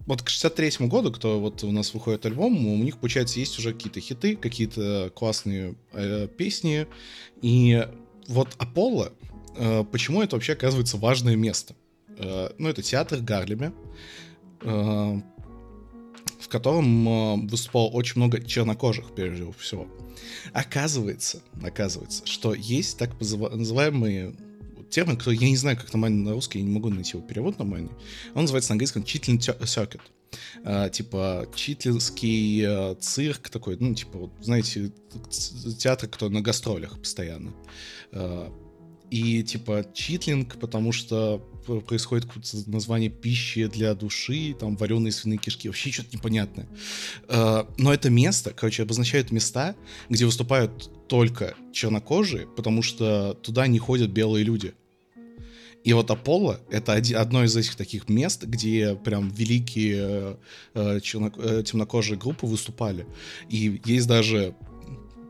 вот 0.06 0.22
к 0.22 0.28
63-му 0.28 0.86
году, 0.86 1.10
кто 1.10 1.40
вот 1.40 1.64
у 1.64 1.72
нас 1.72 1.92
выходит 1.92 2.24
альбом, 2.26 2.64
у 2.66 2.76
них, 2.76 2.98
получается, 2.98 3.40
есть 3.40 3.58
уже 3.58 3.72
какие-то 3.72 3.98
хиты, 3.98 4.36
какие-то 4.36 5.10
классные 5.16 5.74
э, 5.92 6.28
песни. 6.28 6.86
И 7.42 7.84
вот 8.28 8.54
Аполло, 8.58 9.12
э, 9.56 9.84
почему 9.90 10.22
это 10.22 10.36
вообще 10.36 10.52
оказывается 10.52 10.96
важное 10.96 11.34
место? 11.34 11.74
Э, 12.18 12.50
ну, 12.56 12.68
это 12.68 12.82
театр 12.82 13.18
Гарлеме, 13.18 13.72
э, 14.60 15.20
в 16.48 16.50
котором 16.50 17.06
э, 17.06 17.36
выступало 17.46 17.88
очень 17.88 18.14
много 18.16 18.42
чернокожих, 18.42 19.14
прежде 19.14 19.52
всего. 19.58 19.86
Оказывается, 20.54 21.42
оказывается, 21.62 22.26
что 22.26 22.54
есть 22.54 22.96
так 22.96 23.10
называемые 23.20 24.34
термин, 24.88 25.18
который 25.18 25.36
я 25.36 25.50
не 25.50 25.58
знаю, 25.58 25.76
как 25.76 25.92
нормально 25.92 26.24
на 26.24 26.32
русский, 26.32 26.60
я 26.60 26.64
не 26.64 26.70
могу 26.70 26.88
найти 26.88 27.18
его 27.18 27.26
перевод 27.26 27.58
нормальный. 27.58 27.90
Он 28.34 28.42
называется 28.42 28.70
на 28.70 28.74
английском 28.74 29.04
читлин 29.04 29.36
circuit. 29.38 30.00
Uh, 30.62 30.90
типа 30.90 31.48
читлинский 31.54 32.62
uh, 32.62 32.98
цирк 32.98 33.48
такой, 33.50 33.76
ну, 33.78 33.94
типа, 33.94 34.30
знаете, 34.40 34.90
театр, 35.78 36.08
который 36.08 36.32
на 36.32 36.40
гастролях 36.40 36.98
постоянно. 36.98 37.52
И 39.10 39.42
типа 39.42 39.86
читлинг, 39.92 40.58
потому 40.58 40.92
что 40.92 41.46
происходит 41.86 42.26
название 42.66 43.10
пищи 43.10 43.66
для 43.66 43.94
души, 43.94 44.54
там 44.58 44.76
вареные 44.76 45.12
свиные 45.12 45.38
кишки, 45.38 45.68
вообще 45.68 45.90
что-то 45.90 46.16
непонятное. 46.16 46.66
Э, 47.28 47.64
но 47.76 47.92
это 47.92 48.10
место, 48.10 48.52
короче, 48.54 48.82
обозначает 48.82 49.30
места, 49.30 49.74
где 50.08 50.24
выступают 50.24 50.90
только 51.08 51.54
чернокожие, 51.72 52.46
потому 52.46 52.82
что 52.82 53.34
туда 53.34 53.66
не 53.66 53.78
ходят 53.78 54.10
белые 54.10 54.44
люди. 54.44 54.74
И 55.84 55.92
вот 55.92 56.10
Аполло— 56.10 56.60
это 56.70 56.94
одно 56.94 57.44
из 57.44 57.56
этих 57.56 57.76
таких 57.76 58.08
мест, 58.08 58.44
где 58.44 58.94
прям 58.96 59.30
великие 59.30 60.38
э, 60.74 61.00
э, 61.04 61.62
темнокожие 61.64 62.18
группы 62.18 62.46
выступали. 62.46 63.06
И 63.48 63.80
есть 63.84 64.06
даже 64.06 64.54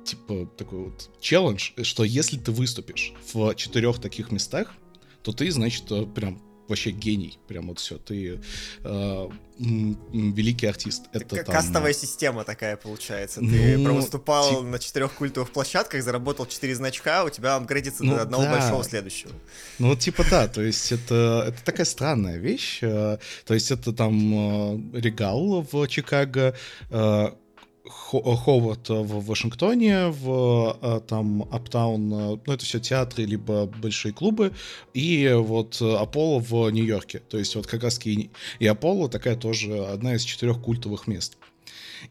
типа 0.04 0.50
такой 0.56 0.84
вот 0.84 1.10
челлендж, 1.20 1.70
что 1.82 2.02
если 2.02 2.38
ты 2.38 2.50
выступишь 2.50 3.12
в 3.32 3.54
четырех 3.54 4.00
таких 4.00 4.32
местах, 4.32 4.74
то 5.22 5.32
ты, 5.32 5.50
значит, 5.50 5.90
э, 5.90 6.06
прям 6.06 6.40
вообще 6.68 6.90
гений. 6.90 7.38
Прям 7.48 7.68
вот 7.68 7.78
все. 7.78 7.98
Ты 7.98 8.40
э, 8.84 9.28
великий 9.58 10.66
артист. 10.66 11.04
Это 11.12 11.36
как 11.36 11.46
там... 11.46 11.54
Кастовая 11.54 11.92
система 11.92 12.44
такая 12.44 12.76
получается. 12.76 13.40
Ну, 13.40 13.50
Ты 13.50 13.78
выступал 13.78 14.60
ти... 14.60 14.66
на 14.66 14.78
четырех 14.78 15.14
культовых 15.14 15.50
площадках, 15.50 16.02
заработал 16.02 16.46
четыре 16.46 16.74
значка, 16.74 17.24
у 17.24 17.30
тебя 17.30 17.56
апгрейдится 17.56 18.04
ну, 18.04 18.16
до 18.16 18.22
одного 18.22 18.44
да. 18.44 18.52
большого 18.52 18.84
следующего. 18.84 19.32
Ну, 19.78 19.96
типа, 19.96 20.24
да, 20.30 20.46
то 20.46 20.62
есть 20.62 20.92
это, 20.92 21.46
это 21.48 21.64
такая 21.64 21.86
странная 21.86 22.36
вещь. 22.36 22.80
Э, 22.82 23.18
то 23.46 23.54
есть 23.54 23.70
это 23.70 23.92
там 23.92 24.92
э, 24.94 25.00
Регал 25.00 25.66
в 25.70 25.88
Чикаго, 25.88 26.54
Ховард 27.88 28.88
в 28.88 29.26
Вашингтоне, 29.26 30.08
в 30.08 30.78
э, 30.80 31.00
там 31.06 31.42
Аптаун, 31.50 32.12
э, 32.12 32.38
ну 32.46 32.52
это 32.52 32.64
все 32.64 32.80
театры, 32.80 33.24
либо 33.24 33.66
большие 33.66 34.12
клубы, 34.12 34.52
и 34.94 35.32
вот 35.34 35.80
Аполло 35.80 36.40
в 36.40 36.70
Нью-Йорке. 36.70 37.20
То 37.20 37.38
есть 37.38 37.54
вот 37.56 37.66
как 37.66 37.82
раз 37.82 38.04
и, 38.04 38.30
и 38.58 38.66
Аполло 38.66 39.08
такая 39.08 39.36
тоже 39.36 39.84
одна 39.86 40.14
из 40.14 40.22
четырех 40.22 40.60
культовых 40.60 41.06
мест. 41.06 41.36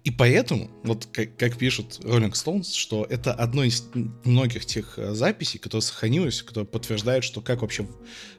И 0.03 0.12
поэтому, 0.12 0.70
вот 0.84 1.08
как, 1.12 1.36
как 1.38 1.58
пишут 1.58 2.00
Rolling 2.03 2.34
Stones, 2.34 2.74
что 2.74 3.06
это 3.10 3.34
одно 3.34 3.63
из 3.63 3.89
многих 4.24 4.65
тех 4.65 4.98
э, 4.98 5.13
записей, 5.13 5.60
которые 5.60 5.82
сохранилось, 5.82 6.41
которые 6.41 6.67
подтверждают, 6.67 7.24
что 7.24 7.41
как 7.41 7.62
вообще 7.62 7.88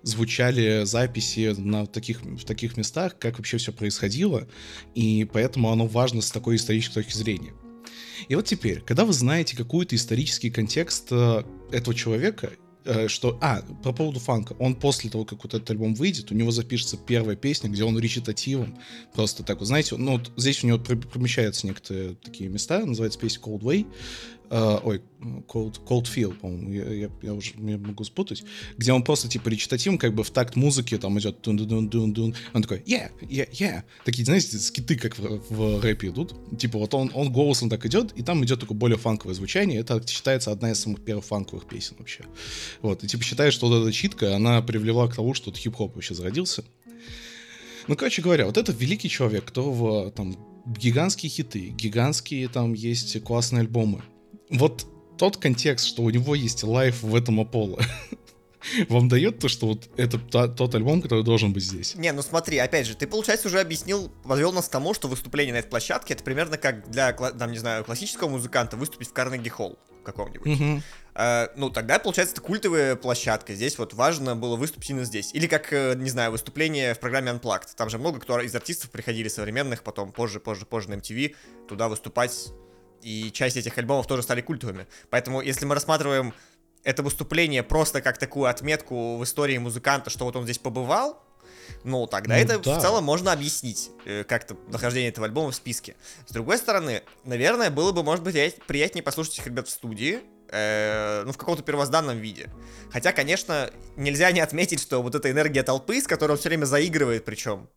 звучали 0.03 0.85
записи 0.85 1.55
на 1.59 1.87
таких, 1.87 2.23
в 2.23 2.45
таких 2.45 2.77
местах, 2.77 3.19
как 3.19 3.39
вообще 3.39 3.59
все 3.59 3.73
происходило, 3.73 4.49
и 4.95 5.29
поэтому 5.33 5.71
оно 5.71 5.87
важно 5.87 6.21
с 6.21 6.31
такой 6.31 6.57
исторической 6.57 6.95
точки 6.95 7.17
зрения. 7.17 7.53
И 8.29 8.35
вот 8.35 8.47
теперь, 8.47 8.81
когда 8.81 9.05
вы 9.05 9.13
знаете 9.13 9.57
какой-то 9.57 9.95
исторический 9.95 10.51
контекст 10.51 11.09
э, 11.11 11.43
этого 11.71 11.95
человека, 11.95 12.53
что... 13.09 13.39
А, 13.41 13.63
по 13.83 13.93
поводу 13.93 14.21
фанка. 14.21 14.55
Он 14.59 14.75
после 14.75 15.11
того, 15.11 15.25
как 15.25 15.45
вот 15.45 15.55
этот 15.55 15.71
альбом 15.71 15.95
выйдет, 15.95 16.31
у 16.31 16.35
него 16.35 16.51
запишется 16.51 16.97
первая 16.97 17.37
песня, 17.37 17.69
где 17.71 17.85
он 17.85 17.99
речитативом. 17.99 18.79
Просто 19.15 19.43
так 19.43 19.59
вот, 19.59 19.67
знаете, 19.67 19.97
ну, 19.97 20.13
вот 20.13 20.31
здесь 20.37 20.65
у 20.65 20.67
него 20.67 20.79
помещаются 20.79 21.67
некоторые 21.67 22.15
такие 22.17 22.49
места, 22.49 22.85
называется 22.85 23.19
песня 23.19 23.43
Cold 23.43 23.61
Way. 23.61 23.87
Uh, 24.51 24.81
ой, 24.83 25.03
Cold, 25.21 25.81
Cold 25.85 26.05
Feel, 26.05 26.35
по-моему, 26.35 26.73
я, 26.73 26.85
я, 26.91 27.11
я 27.23 27.35
уже 27.35 27.53
я 27.59 27.77
могу 27.77 28.05
спутать, 28.05 28.45
где 28.77 28.93
он 28.93 29.03
просто, 29.03 29.29
типа, 29.29 29.49
речитативом, 29.49 29.99
как 29.99 30.15
бы 30.15 30.25
в 30.25 30.31
такт 30.31 30.57
музыки, 30.57 30.97
там 30.97 31.19
идет 31.19 31.43
дун 31.43 31.57
дун 31.57 31.69
дун 31.69 31.89
дун 31.89 32.13
дун 32.13 32.35
он 32.55 32.63
такой, 32.63 32.79
yeah, 32.87 33.11
yeah, 33.21 33.51
yeah, 33.51 33.83
такие, 34.05 34.25
знаете, 34.25 34.59
скиты, 34.59 34.97
как 34.97 35.19
в, 35.19 35.43
в 35.51 35.81
рэпе 35.83 36.09
идут, 36.09 36.35
типа, 36.59 36.79
вот 36.79 36.95
он, 36.95 37.11
он 37.15 37.31
голосом 37.31 37.69
так 37.69 37.85
идет, 37.85 38.13
и 38.13 38.23
там 38.23 38.43
идет 38.45 38.61
такое 38.61 38.79
более 38.79 38.97
фанковое 38.97 39.35
звучание, 39.35 39.81
это 39.81 40.03
считается 40.07 40.51
одна 40.51 40.71
из 40.71 40.81
самых 40.81 41.05
первых 41.05 41.25
фанковых 41.27 41.67
песен 41.67 41.97
вообще, 41.99 42.25
вот, 42.81 43.05
и, 43.05 43.07
типа, 43.07 43.23
считаешь, 43.25 43.53
что 43.53 43.69
вот 43.69 43.83
эта 43.83 43.93
читка, 43.93 44.35
она 44.35 44.63
привела 44.63 45.09
к 45.09 45.17
тому, 45.17 45.35
что 45.35 45.53
хип-хоп 45.53 45.95
вообще 45.95 46.15
зародился, 46.15 46.65
ну, 47.89 47.97
короче 47.97 48.23
говоря, 48.23 48.47
вот 48.47 48.57
это 48.57 48.71
великий 48.73 49.09
человек, 49.09 49.47
кто 49.47 50.13
там 50.15 50.37
гигантские 50.67 51.31
хиты, 51.31 51.71
гигантские 51.71 52.49
там 52.49 52.75
есть 52.75 53.23
классные 53.23 53.61
альбомы, 53.61 54.03
вот 54.51 54.87
тот 55.17 55.37
контекст, 55.37 55.87
что 55.87 56.03
у 56.03 56.11
него 56.11 56.35
есть 56.35 56.63
лайф 56.63 57.03
в 57.03 57.15
этом 57.15 57.41
Аполло, 57.41 57.81
вам 58.89 59.09
дает 59.09 59.39
то, 59.39 59.49
что 59.49 59.67
вот 59.67 59.89
это 59.97 60.19
тот 60.19 60.75
альбом, 60.75 61.03
который 61.03 61.25
должен 61.25 61.53
быть 61.53 61.65
здесь? 61.65 61.95
Не, 61.97 62.13
ну 62.13 62.23
смотри, 62.23 62.59
опять 62.59 62.87
же, 62.87 62.95
ты, 62.95 63.07
получается, 63.07 63.49
уже 63.49 63.61
объяснил, 63.61 64.11
подвел 64.25 64.53
нас 64.53 64.69
к 64.69 64.71
тому, 64.71 64.95
что 64.95 65.09
выступление 65.09 65.55
на 65.55 65.59
этой 65.59 65.69
площадке 65.69 66.15
это 66.15 66.23
примерно 66.23 66.57
как 66.57 66.91
для, 66.91 67.13
там, 67.13 67.53
не 67.53 67.59
знаю, 67.59 67.85
классического 67.85 68.29
музыканта 68.29 68.77
выступить 68.77 69.09
в 69.09 69.13
Карнеги 69.13 69.49
Холл 69.49 69.79
каком-нибудь. 70.09 70.47
Угу. 70.47 70.83
Uh, 71.15 71.51
ну, 71.57 71.69
тогда, 71.71 71.99
получается, 71.99 72.35
это 72.35 72.43
культовая 72.43 72.95
площадка. 72.95 73.53
Здесь 73.53 73.77
вот 73.77 73.93
важно 73.93 74.37
было 74.37 74.55
выступить 74.55 74.89
именно 74.91 75.05
здесь. 75.05 75.35
Или 75.35 75.49
как, 75.49 75.73
э, 75.73 75.97
не 75.97 76.11
знаю, 76.11 76.31
выступление 76.31 76.95
в 76.95 77.01
программе 77.01 77.33
Unplugged. 77.33 77.71
Там 77.77 77.91
же 77.91 77.99
много 77.99 78.21
кто 78.21 78.41
из 78.41 78.55
артистов 78.55 78.91
приходили 78.91 79.27
современных, 79.27 79.83
потом 79.83 80.13
позже, 80.13 80.39
позже, 80.39 80.65
позже 80.65 80.91
на 80.91 80.95
MTV 80.95 81.35
туда 81.69 81.89
выступать 81.89 82.53
и 83.03 83.31
часть 83.33 83.57
этих 83.57 83.77
альбомов 83.79 84.07
тоже 84.07 84.23
стали 84.23 84.41
культовыми. 84.41 84.87
Поэтому, 85.11 85.41
если 85.41 85.65
мы 85.65 85.75
рассматриваем 85.75 86.35
это 86.85 87.03
выступление 87.03 87.63
просто 87.63 88.01
как 88.01 88.19
такую 88.19 88.47
отметку 88.49 89.17
в 89.17 89.25
истории 89.25 89.59
музыканта, 89.59 90.11
что 90.11 90.25
вот 90.25 90.37
он 90.37 90.45
здесь 90.45 90.59
побывал, 90.59 91.23
ну, 91.85 92.07
тогда 92.07 92.35
ну, 92.35 92.41
это 92.41 92.59
да. 92.59 92.79
в 92.79 92.83
целом 92.83 93.05
можно 93.05 93.33
объяснить, 93.33 93.91
э, 94.05 94.25
как-то 94.25 94.57
нахождение 94.69 95.11
этого 95.11 95.27
альбома 95.27 95.51
в 95.51 95.55
списке. 95.55 95.97
С 96.27 96.33
другой 96.33 96.59
стороны, 96.59 97.03
наверное, 97.25 97.71
было 97.71 97.93
бы, 97.93 98.03
может 98.03 98.25
быть, 98.25 98.35
приятнее 98.67 99.03
послушать 99.03 99.39
их 99.39 99.47
ребят 99.47 99.69
в 99.69 99.71
студии, 99.71 100.21
э, 100.51 101.23
ну, 101.25 101.33
в 101.33 101.37
каком-то 101.37 101.63
первозданном 101.63 102.19
виде. 102.19 102.49
Хотя, 102.91 103.13
конечно, 103.13 103.71
нельзя 103.97 104.33
не 104.33 104.41
отметить, 104.41 104.81
что 104.81 105.03
вот 105.03 105.15
эта 105.15 105.31
энергия 105.31 105.63
толпы, 105.63 106.01
с 106.01 106.07
которой 106.07 106.33
он 106.33 106.39
все 106.39 106.49
время 106.49 106.65
заигрывает, 106.65 107.25
причем. 107.25 107.69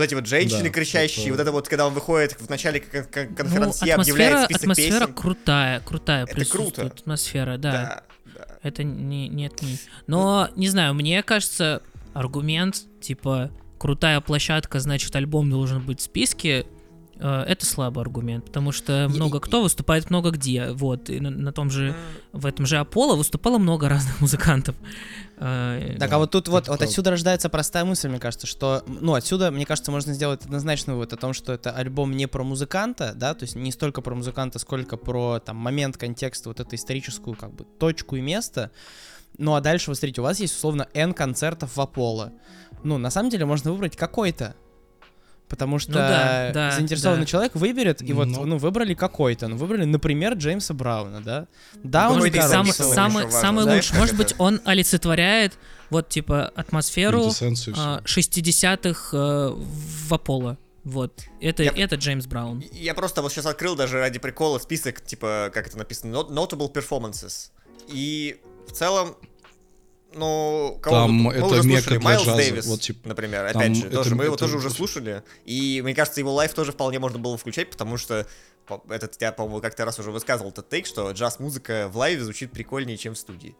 Вот 0.00 0.06
эти 0.06 0.14
вот 0.14 0.26
женщины 0.26 0.64
да, 0.64 0.70
кричащие, 0.70 1.26
это... 1.26 1.32
вот 1.32 1.40
это 1.40 1.52
вот, 1.52 1.68
когда 1.68 1.86
он 1.86 1.94
выходит 1.94 2.32
в 2.40 2.48
начале 2.48 2.80
конференции, 2.80 3.92
ну, 3.94 4.00
объявляет 4.00 4.44
список 4.44 4.62
атмосфера 4.62 5.00
песен. 5.00 5.14
крутая, 5.14 5.80
крутая 5.80 6.24
это 6.24 6.44
круто. 6.50 6.86
атмосфера, 6.86 7.58
да. 7.58 7.72
да, 7.72 8.02
да. 8.34 8.46
Это 8.62 8.82
не, 8.82 9.28
нет, 9.28 9.60
не. 9.62 9.78
Но, 10.06 10.48
не 10.56 10.68
знаю, 10.68 10.94
мне 10.94 11.22
кажется, 11.22 11.82
аргумент, 12.14 12.82
типа, 13.00 13.50
крутая 13.78 14.20
площадка, 14.20 14.80
значит, 14.80 15.14
альбом 15.16 15.50
должен 15.50 15.80
быть 15.80 16.00
в 16.00 16.02
списке, 16.02 16.66
это 17.20 17.66
слабый 17.66 18.02
аргумент, 18.02 18.46
потому 18.46 18.72
что 18.72 19.08
много 19.10 19.40
кто 19.40 19.62
выступает 19.62 20.10
много 20.10 20.30
где, 20.30 20.70
вот, 20.70 21.10
и 21.10 21.20
на, 21.20 21.30
на 21.30 21.52
том 21.52 21.70
же, 21.70 21.94
в 22.32 22.46
этом 22.46 22.66
же 22.66 22.78
Аполло 22.78 23.16
выступало 23.16 23.58
много 23.58 23.88
разных 23.88 24.20
музыкантов. 24.20 24.74
Э, 25.36 25.96
так, 25.98 26.12
а 26.12 26.18
вот 26.18 26.30
тут 26.30 26.48
вот, 26.48 26.68
вот 26.68 26.82
отсюда 26.82 27.10
рождается 27.10 27.48
простая 27.48 27.84
мысль, 27.84 28.08
мне 28.08 28.18
кажется, 28.18 28.46
что, 28.46 28.82
ну, 28.86 29.14
отсюда, 29.14 29.50
мне 29.50 29.64
кажется, 29.64 29.90
можно 29.90 30.12
сделать 30.12 30.44
однозначный 30.44 30.94
вывод 30.94 31.12
о 31.12 31.16
том, 31.16 31.32
что 31.32 31.52
это 31.52 31.70
альбом 31.70 32.16
не 32.16 32.26
про 32.26 32.44
музыканта, 32.44 33.12
да, 33.14 33.34
то 33.34 33.44
есть 33.44 33.56
не 33.56 33.72
столько 33.72 34.02
про 34.02 34.14
музыканта, 34.14 34.58
сколько 34.58 34.96
про, 34.96 35.40
там, 35.40 35.56
момент, 35.56 35.96
контекст, 35.96 36.46
вот 36.46 36.60
эту 36.60 36.76
историческую, 36.76 37.36
как 37.36 37.54
бы, 37.54 37.64
точку 37.78 38.16
и 38.16 38.20
место, 38.20 38.70
ну, 39.38 39.54
а 39.54 39.60
дальше, 39.60 39.90
вот 39.90 39.96
смотрите, 39.96 40.20
у 40.20 40.24
вас 40.24 40.40
есть, 40.40 40.54
условно, 40.54 40.88
N 40.92 41.14
концертов 41.14 41.76
в 41.76 41.80
Аполло. 41.80 42.32
Ну, 42.82 42.98
на 42.98 43.10
самом 43.10 43.30
деле, 43.30 43.46
можно 43.46 43.72
выбрать 43.72 43.96
какой-то, 43.96 44.54
Потому 45.50 45.80
что 45.80 45.90
ну, 45.90 45.98
да, 45.98 46.50
да, 46.54 46.70
заинтересованный 46.70 47.24
да. 47.24 47.26
человек 47.26 47.56
выберет, 47.56 48.02
и 48.02 48.12
вот, 48.12 48.28
Но... 48.28 48.44
ну, 48.44 48.56
выбрали 48.56 48.94
какой-то. 48.94 49.48
Ну, 49.48 49.56
выбрали, 49.56 49.84
например, 49.84 50.34
Джеймса 50.34 50.74
Брауна, 50.74 51.20
да? 51.20 51.48
Да, 51.82 52.08
он 52.08 52.22
самый, 52.22 52.72
самый, 52.72 53.30
самый 53.32 53.64
лучший. 53.64 53.98
Может 53.98 54.16
быть, 54.16 54.32
он 54.38 54.60
олицетворяет 54.64 55.58
вот, 55.90 56.08
типа, 56.08 56.52
атмосферу 56.54 57.26
60-х 57.26 59.10
а, 59.12 59.50
э, 59.50 59.54
в 59.56 60.14
Аполло. 60.14 60.56
Вот, 60.84 61.24
это, 61.40 61.64
я, 61.64 61.72
это 61.72 61.96
Джеймс 61.96 62.26
Браун. 62.26 62.64
Я 62.72 62.94
просто 62.94 63.20
вот 63.20 63.32
сейчас 63.32 63.46
открыл 63.46 63.74
даже 63.74 63.98
ради 63.98 64.20
прикола 64.20 64.60
список, 64.60 65.04
типа, 65.04 65.50
как 65.52 65.66
это 65.66 65.76
написано, 65.76 66.14
Notable 66.14 66.72
Performances. 66.72 67.50
И 67.88 68.40
в 68.68 68.72
целом 68.72 69.16
ну, 70.14 70.78
кого 70.82 70.96
там 70.96 71.12
мы, 71.12 71.32
это 71.32 71.46
уже 71.46 71.62
слушали, 71.62 71.98
Майлз 71.98 72.22
джаза. 72.24 72.36
Дэвис, 72.36 72.66
вот, 72.66 72.80
типа, 72.80 73.08
например, 73.08 73.44
опять 73.44 73.76
же, 73.76 73.86
это, 73.86 73.96
тоже, 73.96 74.14
мы 74.14 74.22
это, 74.22 74.26
его 74.26 74.36
тоже 74.36 74.56
уже 74.56 74.70
слушали, 74.70 75.22
и 75.44 75.80
мне 75.82 75.94
кажется, 75.94 76.20
его 76.20 76.32
лайф 76.32 76.52
тоже 76.54 76.72
вполне 76.72 76.98
можно 76.98 77.18
было 77.18 77.36
включать, 77.38 77.70
потому 77.70 77.96
что 77.96 78.26
этот, 78.88 79.20
я, 79.20 79.32
по-моему, 79.32 79.60
как-то 79.60 79.84
раз 79.84 79.98
уже 79.98 80.10
высказывал 80.10 80.50
этот 80.50 80.68
тейк, 80.68 80.86
что 80.86 81.10
джаз-музыка 81.10 81.88
в 81.92 81.96
лайве 81.96 82.22
звучит 82.22 82.52
прикольнее, 82.52 82.96
чем 82.96 83.14
в 83.14 83.18
студии. 83.18 83.56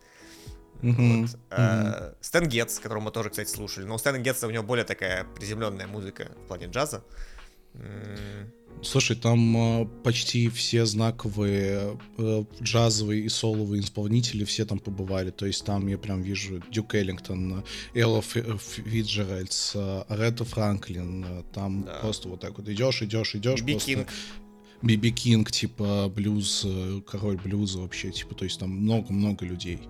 Mm-hmm. 0.83 1.21
Вот. 1.21 1.38
Mm-hmm. 1.50 2.14
Стэн 2.21 2.49
Гетц, 2.49 2.78
которого 2.78 3.04
мы 3.04 3.11
тоже, 3.11 3.30
кстати, 3.30 3.50
слушали. 3.50 3.85
Но 3.85 3.97
у 3.97 3.99
Стэна 3.99 4.19
Гетца 4.19 4.47
у 4.47 4.50
него 4.50 4.62
более 4.62 4.85
такая 4.85 5.25
приземленная 5.25 5.87
музыка 5.87 6.28
в 6.45 6.49
плане 6.49 6.66
джаза. 6.66 7.04
Слушай, 8.83 9.17
там 9.17 9.83
э, 9.83 9.87
почти 10.03 10.49
все 10.49 10.87
знаковые 10.87 11.99
э, 12.17 12.45
джазовые 12.62 13.25
и 13.25 13.29
соловые 13.29 13.83
исполнители 13.83 14.45
все 14.45 14.65
там 14.65 14.79
побывали. 14.79 15.31
То 15.31 15.47
есть 15.47 15.65
там 15.65 15.87
я 15.87 15.99
прям 15.99 16.23
вижу 16.23 16.62
Дюк 16.71 16.95
Эллингтон, 16.95 17.62
Элла 17.95 18.23
Фиджеральдс, 18.23 19.77
Аретта 20.09 20.45
Франклин. 20.45 21.45
Там 21.53 21.83
да. 21.83 21.99
просто 22.00 22.29
вот 22.29 22.41
так 22.41 22.57
вот 22.57 22.69
идешь, 22.69 23.03
идешь, 23.03 23.35
идешь. 23.35 23.61
Биби 23.61 23.79
Кинг. 23.79 24.09
Биби 24.83 25.11
Кинг, 25.11 25.53
типа 25.53 26.11
блюз, 26.15 26.67
король 27.07 27.37
блюза 27.37 27.81
вообще, 27.81 28.11
типа, 28.11 28.35
то 28.35 28.45
есть 28.45 28.59
там 28.59 28.71
много-много 28.71 29.45
людей. 29.45 29.81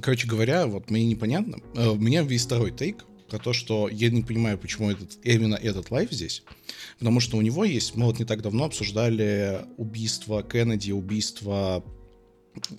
Короче 0.00 0.26
говоря, 0.26 0.66
вот 0.66 0.90
мне 0.90 1.04
непонятно. 1.04 1.58
У 1.74 1.96
меня 1.96 2.22
весь 2.22 2.46
второй 2.46 2.70
тейк 2.70 3.04
про 3.32 3.38
то, 3.38 3.54
что 3.54 3.88
я 3.88 4.10
не 4.10 4.20
понимаю, 4.20 4.58
почему 4.58 4.90
этот, 4.90 5.16
именно 5.24 5.54
этот 5.54 5.90
лайф 5.90 6.12
здесь. 6.12 6.42
Потому 6.98 7.18
что 7.18 7.38
у 7.38 7.40
него 7.40 7.64
есть, 7.64 7.96
мы 7.96 8.04
вот 8.04 8.18
не 8.18 8.26
так 8.26 8.42
давно 8.42 8.64
обсуждали 8.64 9.64
убийство 9.78 10.42
Кеннеди, 10.42 10.92
убийство 10.92 11.82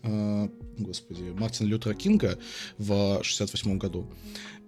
э, 0.03 0.50
господи, 0.77 1.24
Мартина 1.24 1.69
Лютера 1.69 1.95
Кинга 1.95 2.38
в 2.77 3.24
68 3.24 3.79
году. 3.79 4.07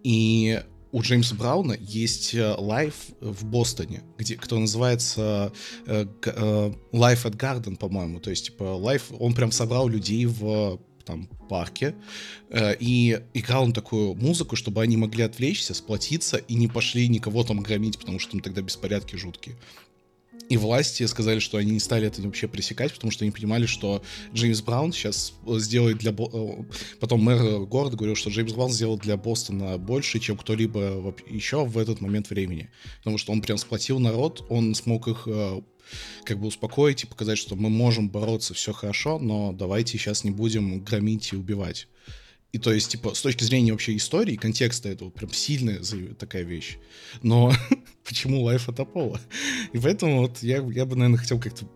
И 0.04 0.60
у 0.92 1.02
Джеймса 1.04 1.36
Брауна 1.36 1.78
есть 1.80 2.34
э, 2.34 2.56
лайф 2.58 2.96
в 3.22 3.46
Бостоне, 3.46 4.02
где, 4.18 4.38
кто 4.38 4.58
называется 4.58 5.54
э, 5.86 6.08
э, 6.26 6.74
Life 6.94 7.26
at 7.26 7.38
Garden, 7.38 7.76
по-моему. 7.76 8.20
То 8.20 8.32
есть, 8.32 8.46
типа, 8.46 8.64
лайф, 8.64 9.12
он 9.20 9.36
прям 9.36 9.52
собрал 9.52 9.88
людей 9.88 10.26
в 10.26 10.80
там 11.06 11.28
парке, 11.50 11.96
э, 12.50 12.76
и 12.80 13.20
играл 13.34 13.64
он 13.64 13.74
такую 13.74 14.16
музыку, 14.16 14.56
чтобы 14.56 14.82
они 14.82 14.98
могли 14.98 15.24
отвлечься, 15.24 15.74
сплотиться 15.74 16.38
и 16.38 16.56
не 16.56 16.68
пошли 16.68 17.08
никого 17.08 17.44
там 17.44 17.62
громить, 17.62 17.98
потому 18.00 18.20
что 18.20 18.32
там 18.32 18.42
тогда 18.42 18.62
беспорядки 18.62 19.16
жуткие. 19.16 19.56
И 20.50 20.58
власти 20.58 21.04
сказали, 21.06 21.40
что 21.40 21.58
они 21.58 21.72
не 21.72 21.80
стали 21.80 22.08
это 22.08 22.22
вообще 22.22 22.48
пресекать, 22.48 22.94
потому 22.94 23.12
что 23.12 23.24
они 23.24 23.32
понимали, 23.32 23.66
что 23.66 24.04
Джеймс 24.34 24.62
Браун 24.62 24.94
сейчас 24.94 25.34
сделает 25.46 25.98
для... 25.98 26.12
Э, 26.12 26.64
потом 27.00 27.24
мэр 27.24 27.66
города 27.66 27.96
говорил, 27.96 28.16
что 28.16 28.30
Джеймс 28.30 28.54
Браун 28.54 28.72
сделал 28.72 28.98
для 28.98 29.18
Бостона 29.18 29.78
больше, 29.78 30.20
чем 30.20 30.38
кто-либо 30.38 31.16
еще 31.28 31.66
в 31.66 31.78
этот 31.78 32.02
момент 32.02 32.30
времени. 32.30 32.70
Потому 33.00 33.18
что 33.18 33.32
он 33.32 33.42
прям 33.42 33.58
сплотил 33.58 34.00
народ, 34.00 34.46
он 34.50 34.76
смог 34.76 35.08
их 35.08 35.24
э, 35.26 35.62
как 36.24 36.40
бы 36.40 36.48
успокоить 36.48 37.04
и 37.04 37.08
показать, 37.08 37.38
что 37.38 37.56
мы 37.56 37.70
можем 37.70 38.10
бороться, 38.10 38.54
все 38.54 38.74
хорошо, 38.74 39.20
но 39.20 39.52
давайте 39.52 39.98
сейчас 39.98 40.24
не 40.24 40.32
будем 40.32 40.84
громить 40.84 41.34
и 41.34 41.36
убивать. 41.36 41.88
И 42.52 42.58
то 42.58 42.72
есть, 42.72 42.92
типа, 42.92 43.14
с 43.14 43.22
точки 43.22 43.44
зрения 43.44 43.74
вообще 43.74 43.98
истории, 43.98 44.38
контекста, 44.38 44.88
это 44.88 45.04
вот 45.04 45.14
прям 45.14 45.34
сильная 45.34 45.82
такая 46.18 46.44
вещь. 46.44 46.78
Но 47.22 47.54
почему 48.06 48.44
лайф 48.44 48.70
от 48.70 48.80
Аполло? 48.80 49.20
И 49.74 49.78
поэтому 49.78 50.22
вот 50.22 50.42
я, 50.42 50.58
я 50.58 50.86
бы, 50.86 50.96
наверное, 50.96 51.18
хотел 51.18 51.38
как-то, 51.38 51.70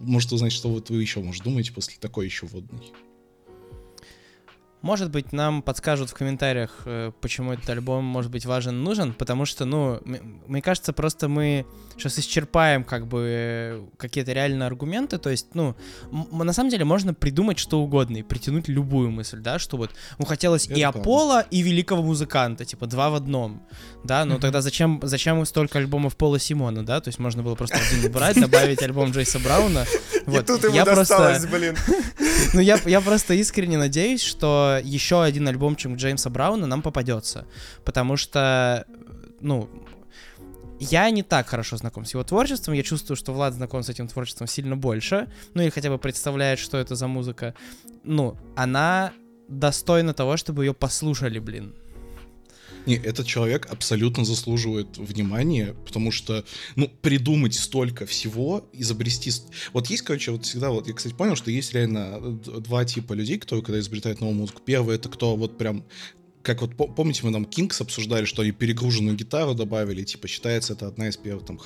может, 0.00 0.32
узнать, 0.32 0.52
что 0.52 0.70
вот 0.70 0.90
вы 0.90 1.00
еще, 1.00 1.20
может, 1.20 1.44
думаете 1.44 1.72
после 1.72 1.94
такой 2.00 2.24
еще 2.26 2.46
водной. 2.46 2.92
Может 4.84 5.10
быть, 5.10 5.32
нам 5.32 5.62
подскажут 5.62 6.10
в 6.10 6.12
комментариях, 6.12 6.82
э, 6.84 7.10
почему 7.22 7.54
этот 7.54 7.70
альбом 7.70 8.04
может 8.04 8.30
быть 8.30 8.44
важен, 8.44 8.84
нужен, 8.84 9.14
потому 9.14 9.46
что, 9.46 9.64
ну, 9.64 9.98
мне 10.46 10.60
кажется, 10.60 10.92
просто 10.92 11.26
мы 11.26 11.64
сейчас 11.96 12.18
исчерпаем 12.18 12.84
как 12.84 13.06
бы 13.06 13.88
какие-то 13.96 14.34
реальные 14.34 14.66
аргументы, 14.66 15.16
то 15.16 15.30
есть, 15.30 15.54
ну, 15.54 15.74
на 16.30 16.52
самом 16.52 16.68
деле 16.68 16.84
можно 16.84 17.14
придумать 17.14 17.58
что 17.58 17.80
угодно 17.80 18.18
и 18.18 18.22
притянуть 18.22 18.68
любую 18.68 19.10
мысль, 19.10 19.38
да, 19.38 19.58
что 19.58 19.78
вот, 19.78 19.90
ну, 20.18 20.26
хотелось 20.26 20.66
Это 20.66 20.74
и 20.74 20.82
Аполло, 20.82 21.40
и 21.50 21.62
великого 21.62 22.02
музыканта, 22.02 22.66
типа, 22.66 22.86
два 22.86 23.08
в 23.08 23.14
одном, 23.14 23.62
да, 24.04 24.26
ну, 24.26 24.38
тогда 24.38 24.60
зачем, 24.60 25.00
зачем 25.02 25.42
столько 25.46 25.78
альбомов 25.78 26.14
Пола 26.14 26.38
Симона, 26.38 26.84
да, 26.84 27.00
то 27.00 27.08
есть 27.08 27.18
можно 27.18 27.42
было 27.42 27.54
просто 27.54 27.78
один 27.78 28.10
убрать, 28.10 28.38
добавить 28.38 28.82
альбом 28.82 29.12
Джейса 29.12 29.38
Брауна, 29.38 29.86
вот. 30.26 30.42
И 30.42 30.46
тут 30.46 30.64
ему 30.64 30.74
я 30.74 30.84
досталось, 30.84 31.46
просто... 31.46 31.56
блин. 31.56 31.76
Ну, 32.54 32.60
я, 32.60 32.78
я 32.84 33.00
просто 33.00 33.34
искренне 33.34 33.76
надеюсь, 33.76 34.22
что 34.22 34.78
еще 34.82 35.22
один 35.22 35.48
альбомчик 35.48 35.96
Джеймса 35.96 36.30
Брауна 36.30 36.66
нам 36.66 36.82
попадется. 36.82 37.46
Потому 37.84 38.16
что, 38.16 38.86
ну, 39.40 39.68
я 40.78 41.10
не 41.10 41.22
так 41.22 41.48
хорошо 41.48 41.76
знаком 41.76 42.04
с 42.04 42.14
его 42.14 42.22
творчеством. 42.22 42.74
Я 42.74 42.82
чувствую, 42.82 43.16
что 43.16 43.32
Влад 43.32 43.54
знаком 43.54 43.82
с 43.82 43.88
этим 43.88 44.06
творчеством 44.08 44.46
сильно 44.46 44.76
больше. 44.76 45.28
Ну, 45.54 45.62
или 45.62 45.70
хотя 45.70 45.90
бы 45.90 45.98
представляет, 45.98 46.58
что 46.58 46.78
это 46.78 46.94
за 46.94 47.08
музыка. 47.08 47.54
Ну, 48.04 48.36
она 48.56 49.12
достойна 49.48 50.14
того, 50.14 50.36
чтобы 50.36 50.64
ее 50.64 50.74
послушали, 50.74 51.38
блин. 51.38 51.74
Не, 52.86 52.96
этот 52.96 53.26
человек 53.26 53.66
абсолютно 53.70 54.24
заслуживает 54.24 54.98
внимания, 54.98 55.74
потому 55.86 56.10
что, 56.10 56.44
ну, 56.76 56.88
придумать 57.00 57.54
столько 57.54 58.06
всего, 58.06 58.68
изобрести... 58.72 59.32
Вот 59.72 59.88
есть, 59.88 60.02
короче, 60.02 60.32
вот 60.32 60.44
всегда, 60.44 60.70
вот 60.70 60.86
я, 60.86 60.92
кстати, 60.92 61.14
понял, 61.14 61.36
что 61.36 61.50
есть 61.50 61.72
реально 61.72 62.20
два 62.20 62.84
типа 62.84 63.14
людей, 63.14 63.38
кто 63.38 63.62
когда 63.62 63.80
изобретает 63.80 64.20
новую 64.20 64.36
музыку. 64.36 64.60
Первый— 64.64 64.96
это 64.96 65.08
кто 65.08 65.36
вот 65.36 65.56
прям 65.56 65.84
как 66.44 66.60
вот 66.60 66.76
помните, 66.76 67.22
мы 67.24 67.32
там 67.32 67.46
Кингс 67.46 67.80
обсуждали, 67.80 68.26
что 68.26 68.42
они 68.42 68.52
перегруженную 68.52 69.16
гитару 69.16 69.54
добавили, 69.54 70.04
типа 70.04 70.28
считается 70.28 70.74
это 70.74 70.86
одна 70.86 71.08
из 71.08 71.16
первых 71.16 71.46
там 71.46 71.58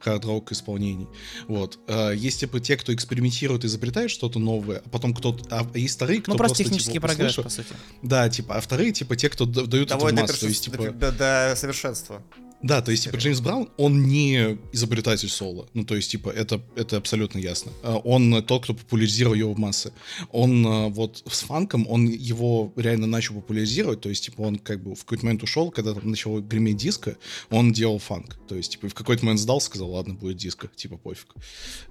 хард-рок 0.00 0.52
исполнений. 0.52 1.08
Вот. 1.48 1.78
А, 1.88 2.10
есть 2.10 2.40
типа 2.40 2.60
те, 2.60 2.76
кто 2.76 2.94
экспериментирует, 2.94 3.64
изобретает 3.64 4.10
что-то 4.10 4.38
новое, 4.38 4.82
а 4.84 4.88
потом 4.90 5.14
кто-то... 5.14 5.44
А 5.50 5.66
есть 5.76 5.96
вторые, 5.96 6.20
кто 6.20 6.32
Ну, 6.32 6.36
просто, 6.36 6.56
просто 6.56 6.64
технический 6.64 6.92
типа, 6.94 7.06
прогресс, 7.08 7.36
по 7.36 7.48
сути. 7.48 7.72
Да, 8.02 8.28
типа, 8.28 8.56
а 8.56 8.60
вторые, 8.60 8.92
типа, 8.92 9.16
те, 9.16 9.30
кто 9.30 9.46
дают 9.46 9.88
Доводит 9.88 10.18
это 10.18 10.26
в 10.26 10.30
массу, 10.30 10.40
то 10.40 10.46
есть, 10.46 10.64
типа... 10.64 10.90
До, 10.90 11.12
до 11.12 11.54
совершенства. 11.56 12.22
Да, 12.62 12.82
то 12.82 12.90
есть, 12.90 13.04
типа, 13.04 13.16
Джеймс 13.16 13.40
Браун, 13.40 13.68
он 13.76 14.08
не 14.08 14.58
изобретатель 14.72 15.28
соло. 15.28 15.68
Ну, 15.74 15.84
то 15.84 15.94
есть, 15.94 16.10
типа, 16.10 16.28
это, 16.30 16.60
это 16.74 16.96
абсолютно 16.96 17.38
ясно. 17.38 17.70
А, 17.84 17.96
он 17.98 18.42
тот, 18.42 18.64
кто 18.64 18.74
популяризировал 18.74 19.34
его 19.34 19.54
в 19.54 19.58
массы. 19.58 19.92
Он 20.32 20.66
а, 20.66 20.88
вот 20.88 21.22
с 21.30 21.42
фанком, 21.42 21.86
он 21.88 22.08
его 22.08 22.72
реально 22.74 23.06
начал 23.06 23.34
популяризировать, 23.34 24.00
то 24.00 24.08
есть, 24.08 24.24
типа, 24.24 24.40
он 24.40 24.58
как 24.58 24.82
бы 24.82 24.96
в 24.96 25.04
какой-то 25.04 25.24
момент 25.24 25.42
ушел, 25.44 25.70
когда 25.70 25.94
там 25.94 26.10
начал 26.10 26.40
греметь 26.40 26.78
диско, 26.78 27.16
он 27.48 27.72
делал 27.72 28.00
фанк. 28.00 28.36
То 28.48 28.56
есть, 28.56 28.72
типа, 28.72 28.88
в 28.88 28.94
какой-то 28.94 29.24
момент 29.24 29.40
сдал, 29.40 29.60
сказал, 29.60 29.92
ладно, 29.92 30.14
будет 30.14 30.36
диско, 30.36 30.68
типа, 30.74 30.96
пофиг. 30.96 31.34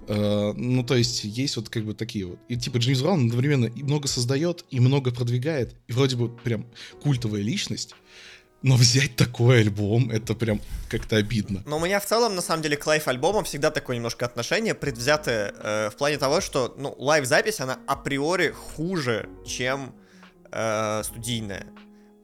Uh, 0.06 0.52
ну, 0.52 0.82
то 0.84 0.96
есть, 0.96 1.24
есть 1.24 1.56
вот 1.56 1.70
как 1.70 1.84
бы 1.84 1.94
такие 1.94 2.26
вот. 2.26 2.38
И, 2.48 2.56
типа, 2.56 2.76
Джеймс 2.76 3.00
Браун 3.00 3.26
одновременно 3.26 3.66
и 3.66 3.82
много 3.82 4.06
создает, 4.06 4.66
и 4.70 4.80
много 4.80 5.12
продвигает, 5.12 5.74
и 5.86 5.92
вроде 5.92 6.16
бы 6.16 6.28
прям 6.28 6.66
культовая 7.02 7.40
личность, 7.40 7.94
но 8.62 8.74
взять 8.74 9.14
такой 9.16 9.60
альбом, 9.60 10.10
это 10.10 10.34
прям 10.34 10.60
как-то 10.88 11.16
обидно. 11.16 11.62
Но 11.66 11.76
у 11.76 11.80
меня 11.80 12.00
в 12.00 12.06
целом, 12.06 12.34
на 12.34 12.42
самом 12.42 12.62
деле, 12.62 12.76
к 12.76 12.86
live-альбомам 12.86 13.44
всегда 13.44 13.70
такое 13.70 13.96
немножко 13.96 14.26
отношение 14.26 14.74
предвзятое 14.74 15.54
э, 15.56 15.90
в 15.90 15.96
плане 15.96 16.18
того, 16.18 16.40
что, 16.40 16.74
ну, 16.76 16.94
live-запись, 16.98 17.60
она 17.60 17.78
априори 17.86 18.50
хуже, 18.50 19.28
чем 19.46 19.94
э, 20.50 21.02
студийная. 21.04 21.66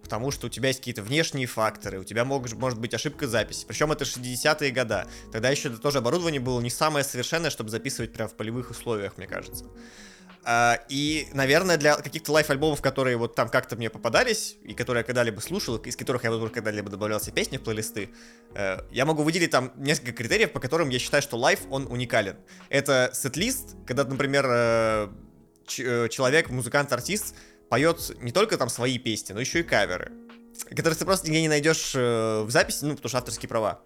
Потому 0.02 0.30
что 0.30 0.48
у 0.48 0.50
тебя 0.50 0.68
есть 0.68 0.80
какие-то 0.80 1.02
внешние 1.02 1.46
факторы, 1.46 1.98
у 1.98 2.04
тебя 2.04 2.24
мог, 2.24 2.52
может 2.54 2.78
быть 2.78 2.92
ошибка 2.92 3.26
записи. 3.26 3.64
Причем 3.66 3.90
это 3.90 4.04
60-е 4.04 4.70
года. 4.70 5.06
Тогда 5.32 5.48
еще 5.48 5.70
тоже 5.70 5.98
оборудование 5.98 6.40
было 6.40 6.60
не 6.60 6.68
самое 6.68 7.04
совершенное, 7.04 7.48
чтобы 7.48 7.70
записывать 7.70 8.12
прям 8.12 8.28
в 8.28 8.34
полевых 8.34 8.70
условиях, 8.70 9.16
мне 9.16 9.26
кажется. 9.26 9.64
Uh, 10.44 10.78
и, 10.90 11.28
наверное, 11.32 11.78
для 11.78 11.96
каких-то 11.96 12.32
лайф-альбомов, 12.32 12.82
которые 12.82 13.16
вот 13.16 13.34
там 13.34 13.48
как-то 13.48 13.76
мне 13.76 13.88
попадались, 13.88 14.56
и 14.62 14.74
которые 14.74 15.00
я 15.00 15.04
когда-либо 15.04 15.40
слушал, 15.40 15.76
из 15.76 15.96
которых 15.96 16.24
я 16.24 16.30
вот 16.30 16.52
когда-либо 16.52 16.90
добавлял 16.90 17.18
себе 17.18 17.32
песни 17.32 17.56
в 17.56 17.62
плейлисты, 17.62 18.10
uh, 18.52 18.84
я 18.90 19.06
могу 19.06 19.22
выделить 19.22 19.50
там 19.50 19.72
несколько 19.76 20.12
критериев, 20.12 20.52
по 20.52 20.60
которым 20.60 20.90
я 20.90 20.98
считаю, 20.98 21.22
что 21.22 21.38
лайф, 21.38 21.60
он 21.70 21.86
уникален. 21.86 22.36
Это 22.68 23.10
сет-лист, 23.14 23.76
когда, 23.86 24.04
например, 24.04 24.44
uh, 24.46 25.10
человек, 25.66 26.50
музыкант, 26.50 26.92
артист 26.92 27.34
поет 27.70 28.12
не 28.20 28.30
только 28.30 28.58
там 28.58 28.68
свои 28.68 28.98
песни, 28.98 29.32
но 29.32 29.40
еще 29.40 29.60
и 29.60 29.62
каверы, 29.62 30.12
которые 30.68 30.94
ты 30.94 31.06
просто 31.06 31.26
нигде 31.26 31.40
не 31.40 31.48
найдешь 31.48 31.94
в 31.94 32.50
записи, 32.50 32.84
ну, 32.84 32.96
потому 32.96 33.08
что 33.08 33.16
авторские 33.16 33.48
права. 33.48 33.80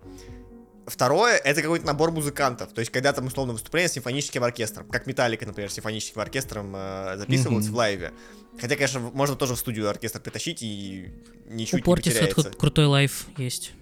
Второе, 0.88 1.36
это 1.36 1.62
какой-то 1.62 1.86
набор 1.86 2.10
музыкантов. 2.10 2.72
То 2.72 2.80
есть, 2.80 2.90
когда 2.90 3.12
там, 3.12 3.26
условно, 3.26 3.52
выступление 3.52 3.88
с 3.88 3.92
симфоническим 3.92 4.42
оркестром. 4.42 4.88
Как 4.88 5.06
Металлика, 5.06 5.46
например, 5.46 5.70
с 5.70 5.74
симфоническим 5.74 6.20
оркестром 6.20 6.74
э, 6.74 7.16
записывалась 7.18 7.66
mm-hmm. 7.66 7.70
в 7.70 7.76
лайве. 7.76 8.12
Хотя, 8.60 8.74
конечно, 8.74 9.00
можно 9.00 9.36
тоже 9.36 9.54
в 9.54 9.58
студию 9.58 9.88
оркестр 9.88 10.20
притащить 10.20 10.62
и 10.62 11.10
ничуть 11.46 11.86
У 11.86 11.90
не 11.90 11.96
потеряется. 11.96 12.50
крутой 12.50 12.86
live 12.86 13.26
есть. 13.36 13.72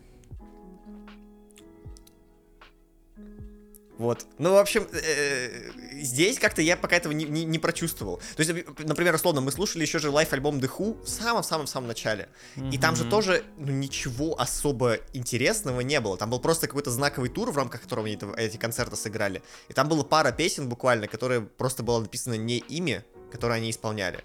Вот. 3.98 4.26
Ну, 4.38 4.52
в 4.52 4.56
общем, 4.56 4.86
э, 4.92 5.70
здесь 5.92 6.38
как-то 6.38 6.60
я 6.60 6.76
пока 6.76 6.96
этого 6.96 7.12
не, 7.12 7.24
не, 7.24 7.44
не 7.44 7.58
прочувствовал. 7.58 8.18
То 8.36 8.42
есть, 8.42 8.52
например, 8.78 9.14
условно, 9.14 9.40
мы 9.40 9.50
слушали 9.52 9.82
еще 9.82 9.98
же 9.98 10.10
live-альбом 10.10 10.58
The 10.58 10.70
Who 10.76 11.02
в 11.02 11.08
самом-самом-самом 11.08 11.88
начале. 11.88 12.28
Mm-hmm. 12.56 12.70
И 12.72 12.78
там 12.78 12.94
же 12.94 13.08
тоже 13.08 13.44
ну, 13.56 13.72
ничего 13.72 14.38
особо 14.38 14.98
интересного 15.14 15.80
не 15.80 16.00
было. 16.00 16.18
Там 16.18 16.30
был 16.30 16.40
просто 16.40 16.66
какой-то 16.66 16.90
знаковый 16.90 17.30
тур, 17.30 17.50
в 17.50 17.56
рамках 17.56 17.82
которого 17.82 18.06
они 18.06 18.18
эти 18.36 18.58
концерты 18.58 18.96
сыграли. 18.96 19.42
И 19.68 19.72
там 19.72 19.88
была 19.88 20.04
пара 20.04 20.30
песен 20.30 20.68
буквально, 20.68 21.08
которые 21.08 21.40
просто 21.40 21.82
было 21.82 22.00
написано 22.00 22.34
не 22.34 22.58
ими, 22.58 23.02
которые 23.32 23.56
они 23.56 23.70
исполняли. 23.70 24.24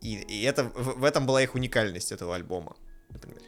И, 0.00 0.14
и 0.14 0.42
это, 0.42 0.64
в, 0.64 1.00
в 1.00 1.04
этом 1.04 1.26
была 1.26 1.42
их 1.42 1.54
уникальность 1.54 2.12
этого 2.12 2.34
альбома, 2.34 2.76
например. 3.10 3.40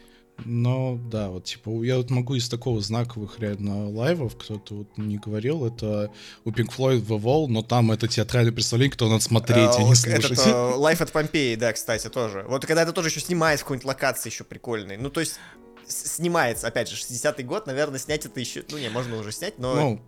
Ну, 0.44 1.00
да, 1.10 1.30
вот, 1.30 1.44
типа, 1.44 1.82
я 1.82 1.96
вот 1.96 2.10
могу 2.10 2.34
из 2.34 2.48
такого 2.48 2.80
знаковых 2.80 3.40
реально 3.40 3.90
live 3.90 4.17
ов, 4.17 4.36
кто-то 4.36 4.74
вот 4.74 4.88
не 4.96 5.18
говорил, 5.18 5.66
это 5.66 6.10
у 6.44 6.50
Pink 6.50 6.70
Floyd 6.76 7.04
The 7.04 7.20
Wall, 7.20 7.48
но 7.48 7.62
там 7.62 7.90
это 7.90 8.06
театральное 8.06 8.52
представление, 8.52 8.92
что 8.92 9.08
надо 9.08 9.22
смотреть, 9.22 9.70
а, 9.70 9.76
а 9.78 9.82
не 9.82 9.94
слушать. 9.94 10.46
Лайф 10.46 11.00
от 11.00 11.12
Помпеи, 11.12 11.56
да, 11.56 11.72
кстати, 11.72 12.08
тоже. 12.08 12.44
Вот 12.48 12.66
когда 12.66 12.82
это 12.82 12.92
тоже 12.92 13.08
еще 13.08 13.20
снимается 13.20 13.64
в 13.64 13.66
какой-нибудь 13.66 13.86
локации 13.86 14.30
еще 14.30 14.44
прикольной. 14.44 14.96
Ну, 14.96 15.10
то 15.10 15.20
есть, 15.20 15.40
снимается, 15.88 16.68
опять 16.68 16.88
же, 16.88 16.96
60-й 16.96 17.42
год, 17.42 17.66
наверное, 17.66 17.98
снять 17.98 18.24
это 18.24 18.38
еще, 18.38 18.64
ну, 18.70 18.78
не, 18.78 18.88
можно 18.88 19.16
уже 19.16 19.32
снять, 19.32 19.58
но... 19.58 19.74
Ну, 19.74 20.00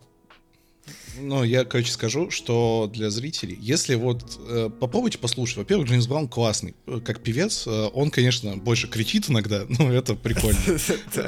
ну, 1.19 1.45
я, 1.45 1.65
короче, 1.65 1.91
скажу, 1.91 2.31
что 2.31 2.91
для 2.93 3.11
зрителей, 3.11 3.59
если 3.61 3.95
вот 3.95 4.39
э, 4.49 4.71
попробуйте 4.81 5.19
послушать, 5.19 5.57
во-первых, 5.59 5.89
Джеймс 5.89 6.07
Браун 6.07 6.29
классный, 6.29 6.75
э, 6.87 7.01
как 7.05 7.21
певец, 7.21 7.67
э, 7.67 7.89
он, 7.93 8.11
конечно, 8.11 8.57
больше 8.57 8.89
кричит 8.89 9.29
иногда, 9.29 9.65
но 9.69 9.93
это 9.93 10.15
прикольно. 10.15 10.59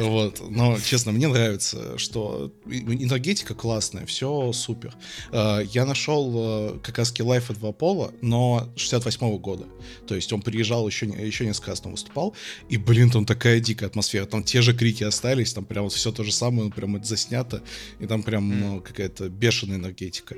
Вот, 0.03 0.43
но, 0.49 0.79
честно, 0.85 1.13
мне 1.13 1.29
нравится, 1.29 1.99
что 1.99 2.53
энергетика 2.67 3.55
классная, 3.55 4.07
все 4.07 4.53
супер. 4.53 4.95
Э, 5.33 5.61
я 5.73 5.85
нашел 5.85 6.33
э, 6.35 6.79
как 6.83 6.99
раз 6.99 7.13
Life 7.13 7.53
от 7.53 7.59
Вапола, 7.59 8.13
но 8.21 8.69
68 8.77 9.39
года, 9.39 9.67
то 10.07 10.15
есть 10.15 10.33
он 10.33 10.43
приезжал 10.43 10.87
еще, 10.87 11.07
еще 11.07 11.45
несколько 11.47 11.71
раз 11.71 11.81
там 11.81 11.93
выступал, 11.93 12.35
и, 12.69 12.77
блин, 12.77 13.11
там 13.11 13.25
такая 13.25 13.61
дикая 13.61 13.87
атмосфера, 13.87 14.27
там 14.27 14.43
те 14.43 14.63
же 14.63 14.75
крики 14.75 15.05
остались, 15.05 15.53
там 15.53 15.65
прям 15.65 15.85
вот 15.85 15.93
все 15.93 16.13
то 16.13 16.25
же 16.25 16.33
самое, 16.33 16.71
прям 16.71 16.97
это 16.97 17.07
заснято, 17.07 17.63
и 18.01 18.07
там 18.07 18.23
прям 18.23 18.81
какая-то 18.81 19.29
бешеная 19.29 19.52
энергетика. 19.61 20.35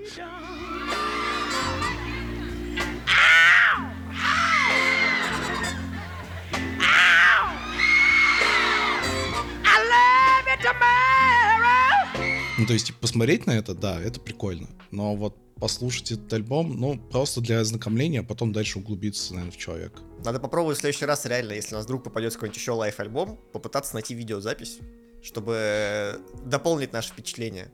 Ну, 12.57 12.67
то 12.67 12.73
есть, 12.73 12.95
посмотреть 12.95 13.47
на 13.47 13.51
это, 13.51 13.75
да, 13.75 14.01
это 14.01 14.21
прикольно. 14.21 14.69
Но 14.91 15.15
вот 15.17 15.37
послушать 15.57 16.13
этот 16.13 16.33
альбом, 16.33 16.79
ну, 16.79 16.99
просто 16.99 17.41
для 17.41 17.61
ознакомления, 17.61 18.21
а 18.21 18.23
потом 18.23 18.53
дальше 18.53 18.79
углубиться, 18.79 19.35
наверное, 19.35 19.53
в 19.53 19.57
человека. 19.57 20.01
Надо 20.25 20.41
попробовать 20.41 20.79
в 20.79 20.81
следующий 20.81 21.05
раз, 21.05 21.27
реально, 21.27 21.53
если 21.53 21.75
у 21.75 21.79
нас 21.79 21.85
вдруг 21.85 22.05
попадется 22.05 22.39
какой-нибудь 22.39 22.59
еще 22.59 22.73
лайф-альбом, 22.73 23.39
попытаться 23.53 23.95
найти 23.95 24.15
видеозапись, 24.15 24.79
чтобы 25.23 26.21
дополнить 26.45 26.93
наше 26.93 27.11
впечатление. 27.11 27.71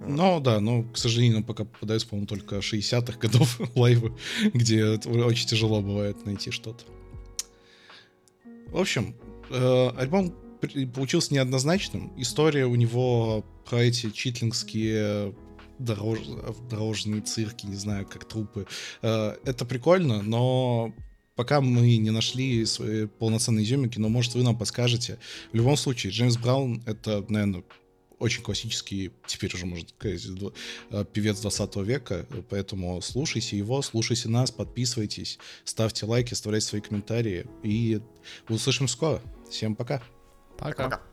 Ну 0.00 0.40
да, 0.40 0.60
но, 0.60 0.82
к 0.84 0.96
сожалению, 0.96 1.44
пока 1.44 1.64
попадаются, 1.64 2.08
по-моему, 2.08 2.26
только 2.26 2.56
60-х 2.56 3.18
годов 3.18 3.60
лайвы, 3.74 4.16
где 4.54 4.84
очень 4.86 5.46
тяжело 5.46 5.82
бывает 5.82 6.24
найти 6.24 6.50
что-то. 6.50 6.84
В 8.68 8.78
общем, 8.78 9.14
э, 9.50 9.90
альбом 9.96 10.34
получился 10.94 11.34
неоднозначным. 11.34 12.12
История 12.16 12.66
у 12.66 12.74
него 12.76 13.44
про 13.68 13.82
эти 13.82 14.10
читлингские 14.10 15.34
дорож... 15.78 16.20
дорожные 16.70 17.20
цирки, 17.20 17.66
не 17.66 17.76
знаю, 17.76 18.06
как 18.06 18.24
трупы. 18.24 18.66
Э, 19.02 19.36
это 19.44 19.66
прикольно, 19.66 20.22
но 20.22 20.94
пока 21.34 21.60
мы 21.60 21.96
не 21.96 22.10
нашли 22.10 22.64
свои 22.64 23.06
полноценные 23.06 23.64
изюминки, 23.64 23.98
но, 23.98 24.08
может, 24.08 24.34
вы 24.34 24.42
нам 24.42 24.56
подскажете. 24.56 25.18
В 25.52 25.56
любом 25.56 25.76
случае, 25.76 26.12
Джеймс 26.12 26.36
Браун— 26.36 26.82
это, 26.86 27.24
наверное, 27.28 27.64
очень 28.20 28.42
классический, 28.42 29.10
теперь 29.26 29.52
уже, 29.54 29.66
можно 29.66 29.88
сказать, 29.88 30.22
э, 30.90 31.04
певец 31.12 31.40
20 31.40 31.76
века, 31.76 32.26
поэтому 32.48 33.00
слушайте 33.00 33.58
его, 33.58 33.82
слушайте 33.82 34.28
нас, 34.28 34.52
подписывайтесь, 34.52 35.38
ставьте 35.64 36.06
лайки, 36.06 36.34
оставляйте 36.34 36.66
свои 36.66 36.80
комментарии, 36.80 37.46
и 37.64 38.00
услышим 38.48 38.86
скоро. 38.86 39.20
Всем 39.50 39.74
пока. 39.74 40.02
Пока. 40.58 40.84
пока. 40.84 41.09